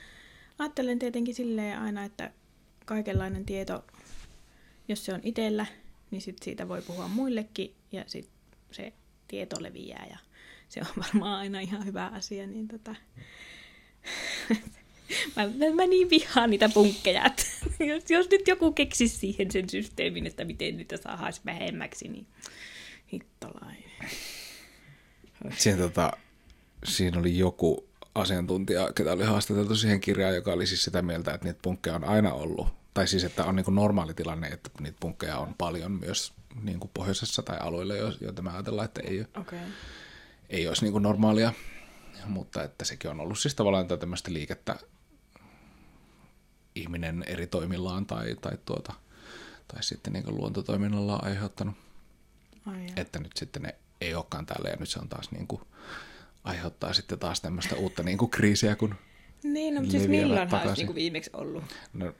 ajattelen 0.59 0.99
tietenkin 0.99 1.35
silleen 1.35 1.79
aina, 1.79 2.03
että 2.03 2.31
kaikenlainen 2.85 3.45
tieto, 3.45 3.85
jos 4.87 5.05
se 5.05 5.13
on 5.13 5.19
itsellä, 5.23 5.65
niin 6.11 6.21
sit 6.21 6.37
siitä 6.43 6.67
voi 6.67 6.81
puhua 6.81 7.07
muillekin 7.07 7.75
ja 7.91 8.03
sit 8.07 8.29
se 8.71 8.93
tieto 9.27 9.63
leviää 9.63 10.07
ja 10.09 10.17
se 10.69 10.79
on 10.79 11.03
varmaan 11.03 11.39
aina 11.39 11.59
ihan 11.59 11.85
hyvä 11.85 12.07
asia. 12.07 12.47
Niin 12.47 12.67
tota... 12.67 12.95
mä, 15.35 15.47
mä, 15.47 15.75
mä, 15.75 15.85
niin 15.85 16.09
vihaan 16.09 16.49
niitä 16.49 16.69
punkkeja, 16.69 17.25
että 17.25 17.43
jos, 17.93 18.03
jos 18.09 18.29
nyt 18.31 18.47
joku 18.47 18.71
keksisi 18.71 19.17
siihen 19.17 19.51
sen 19.51 19.69
systeemin, 19.69 20.27
että 20.27 20.45
miten 20.45 20.77
niitä 20.77 20.97
saataisiin 20.97 21.45
vähemmäksi, 21.45 22.07
niin 22.07 22.27
hittolainen. 23.11 24.09
Siinä, 25.57 25.77
tota, 25.77 26.11
siinä 26.83 27.19
oli 27.19 27.37
joku 27.37 27.89
asiantuntija, 28.15 28.93
ketä 28.95 29.11
oli 29.11 29.23
haastateltu 29.23 29.75
siihen 29.75 30.01
kirjaan, 30.01 30.35
joka 30.35 30.53
oli 30.53 30.67
siis 30.67 30.83
sitä 30.83 31.01
mieltä, 31.01 31.33
että 31.33 31.47
niitä 31.47 31.59
punkkeja 31.61 31.95
on 31.95 32.03
aina 32.03 32.33
ollut. 32.33 32.67
Tai 32.93 33.07
siis, 33.07 33.23
että 33.23 33.45
on 33.45 33.55
niin 33.55 33.63
kuin 33.63 33.75
normaali 33.75 34.13
tilanne, 34.13 34.47
että 34.47 34.69
niitä 34.79 34.97
punkkeja 34.99 35.37
on 35.37 35.55
paljon 35.57 35.91
myös 35.91 36.33
niin 36.63 36.79
kuin 36.79 36.91
pohjoisessa 36.93 37.41
tai 37.41 37.57
alueilla, 37.59 37.95
jo- 37.95 38.17
joita 38.21 38.41
me 38.41 38.51
ajatellaan, 38.51 38.85
että 38.85 39.01
ei. 39.01 39.25
Okay. 39.37 39.59
ei 40.49 40.67
olisi 40.67 40.83
niin 40.83 40.91
kuin 40.91 41.03
normaalia. 41.03 41.53
Mutta 42.25 42.63
että 42.63 42.85
sekin 42.85 43.11
on 43.11 43.19
ollut 43.19 43.39
siis 43.39 43.55
tavallaan 43.55 43.87
tämmöistä 43.87 44.33
liikettä 44.33 44.75
ihminen 46.75 47.23
eri 47.27 47.47
toimillaan 47.47 48.05
tai, 48.05 48.35
tai, 48.41 48.57
tuota, 48.65 48.93
tai 49.67 49.83
sitten 49.83 50.13
niin 50.13 50.23
kuin 50.23 50.37
luontotoiminnalla 50.37 51.15
aiheuttanut 51.15 51.75
Ai 52.65 52.85
jaa. 52.85 52.93
että 52.95 53.19
nyt 53.19 53.31
sitten 53.37 53.61
ne 53.61 53.75
ei 54.01 54.15
olekaan 54.15 54.45
täällä 54.45 54.69
ja 54.69 54.75
nyt 54.79 54.89
se 54.89 54.99
on 54.99 55.09
taas 55.09 55.31
niin 55.31 55.47
kuin, 55.47 55.61
aiheuttaa 56.43 56.93
sitten 56.93 57.19
taas 57.19 57.41
tämmöistä 57.41 57.75
uutta 57.75 58.03
niin 58.03 58.17
kuin 58.17 58.31
kriisiä, 58.31 58.75
kun 58.75 58.95
Niin, 59.43 59.75
no, 59.75 59.81
mutta 59.81 59.91
siis 59.97 60.07
milloinhan 60.07 60.61
olisi 60.61 60.75
niinku 60.81 60.95
viimeksi 60.95 61.29
ollut? 61.33 61.63
no, 61.93 62.13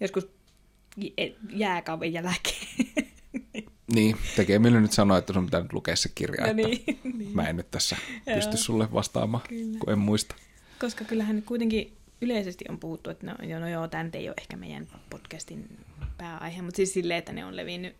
Joskus 0.00 0.28
e- 1.16 1.32
jääkauden 1.50 2.12
jälkeen. 2.12 2.66
niin, 3.94 4.16
tekee 4.36 4.58
mieli 4.58 4.80
nyt 4.80 4.92
sanoa, 4.92 5.18
että 5.18 5.32
sun 5.32 5.44
pitää 5.44 5.60
nyt 5.60 5.72
lukea 5.72 5.96
se 5.96 6.08
kirja, 6.14 6.44
no 6.44 6.50
että 6.50 6.68
niin, 6.68 7.00
niin. 7.18 7.36
mä 7.36 7.48
en 7.48 7.56
nyt 7.56 7.70
tässä 7.70 7.96
Joo. 8.26 8.36
pysty 8.36 8.56
sulle 8.56 8.92
vastaamaan, 8.92 9.44
Kyllä. 9.48 9.78
kun 9.78 9.92
en 9.92 9.98
muista. 9.98 10.34
Koska 10.80 11.04
kyllähän 11.04 11.36
nyt 11.36 11.44
kuitenkin 11.44 11.96
yleisesti 12.20 12.64
on 12.68 12.78
puhuttu, 12.78 13.10
että 13.10 13.26
no, 13.26 13.58
no 13.60 13.68
joo, 13.68 13.88
tämä 13.88 14.10
ei 14.12 14.28
ole 14.28 14.34
ehkä 14.40 14.56
meidän 14.56 14.88
podcastin 15.10 15.76
pääaihe, 16.18 16.62
mutta 16.62 16.76
siis 16.76 16.92
silleen, 16.92 17.18
että 17.18 17.32
ne 17.32 17.44
on 17.44 17.56
levinnyt 17.56 17.96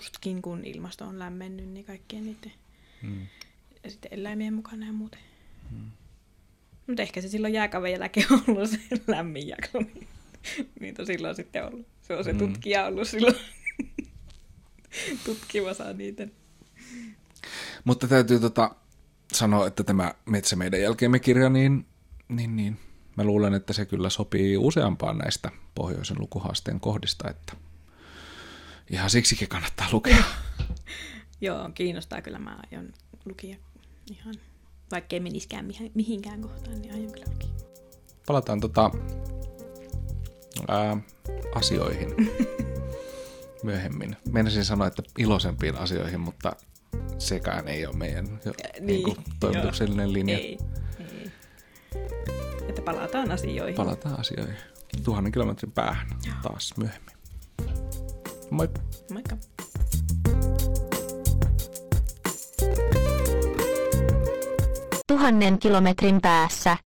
justkin, 0.00 0.42
kun 0.42 0.64
ilmasto 0.64 1.04
on 1.04 1.18
lämmennyt, 1.18 1.68
niin 1.68 1.84
kaikkien 1.84 2.24
niiden 2.24 2.52
Hmm. 3.02 3.26
ja 3.84 3.90
sitten 3.90 4.14
eläimien 4.14 4.54
mukana 4.54 4.86
ja 4.86 4.92
muuten. 4.92 5.20
Hmm. 5.70 5.90
Mutta 6.86 7.02
ehkä 7.02 7.20
se 7.20 7.28
silloin 7.28 7.52
jääkauden 7.54 7.92
jälkeen 7.92 8.26
on 8.30 8.42
ollut 8.48 8.70
se 8.70 8.78
lämmin 9.06 9.48
jakso, 9.48 9.78
niin, 9.78 10.08
niin 10.80 10.94
on 10.98 11.06
silloin 11.06 11.34
sitten 11.36 11.66
ollut. 11.66 11.86
Se 12.02 12.16
on 12.16 12.24
se 12.24 12.32
Mm. 12.32 12.38
tutkija 12.38 12.86
ollut 12.86 13.08
silloin 13.08 13.34
tutkimassa 15.24 15.92
niiden. 15.92 16.32
Mutta 17.84 18.08
täytyy 18.08 18.40
tota, 18.40 18.74
sanoa, 19.32 19.66
että 19.66 19.84
tämä 19.84 20.14
Metsä 20.26 20.56
meidän 20.56 20.80
jälkeemme 20.80 21.18
kirja, 21.18 21.48
niin, 21.48 21.86
niin, 22.28 22.56
niin 22.56 22.78
mä 23.16 23.24
luulen, 23.24 23.54
että 23.54 23.72
se 23.72 23.86
kyllä 23.86 24.10
sopii 24.10 24.56
useampaan 24.56 25.18
näistä 25.18 25.50
pohjoisen 25.74 26.20
lukuhaasteen 26.20 26.80
kohdista, 26.80 27.30
että 27.30 27.52
ihan 28.90 29.10
siksikin 29.10 29.48
kannattaa 29.48 29.88
lukea. 29.92 30.24
Joo, 31.40 31.70
kiinnostaa 31.74 32.22
kyllä. 32.22 32.38
Mä 32.38 32.58
aion 32.72 32.92
lukia 33.24 33.56
ihan, 34.10 34.34
vaikkei 34.90 35.20
meniskään 35.20 35.64
mihin- 35.64 35.92
mihinkään 35.94 36.40
kohtaan, 36.40 36.80
niin 36.82 36.94
aion 36.94 37.12
kyllä 37.12 37.26
lukia. 37.32 37.50
Palataan 38.26 38.60
tota, 38.60 38.90
ää, 40.68 40.96
asioihin 41.54 42.14
myöhemmin. 43.62 44.16
Meinasin 44.32 44.64
sanoa, 44.64 44.86
että 44.86 45.02
iloisempiin 45.18 45.76
asioihin, 45.76 46.20
mutta 46.20 46.56
sekään 47.18 47.68
ei 47.68 47.86
ole 47.86 47.96
meidän 47.96 48.40
jo, 48.44 48.52
niin, 48.74 48.86
niin 48.86 49.02
kuin, 49.02 49.16
toimituksellinen 49.40 50.12
linja. 50.12 50.38
Ei, 50.38 50.58
ei. 50.98 51.30
Että 52.68 52.82
palataan 52.82 53.30
asioihin. 53.30 53.74
Palataan 53.74 54.20
asioihin 54.20 54.56
tuhannen 55.04 55.32
kilometrin 55.32 55.72
päähän 55.72 56.06
taas 56.42 56.74
myöhemmin. 56.76 57.19
Moi! 58.50 58.68
Moikka. 59.12 59.36
Tuhannen 65.06 65.58
kilometrin 65.58 66.20
päässä. 66.20 66.76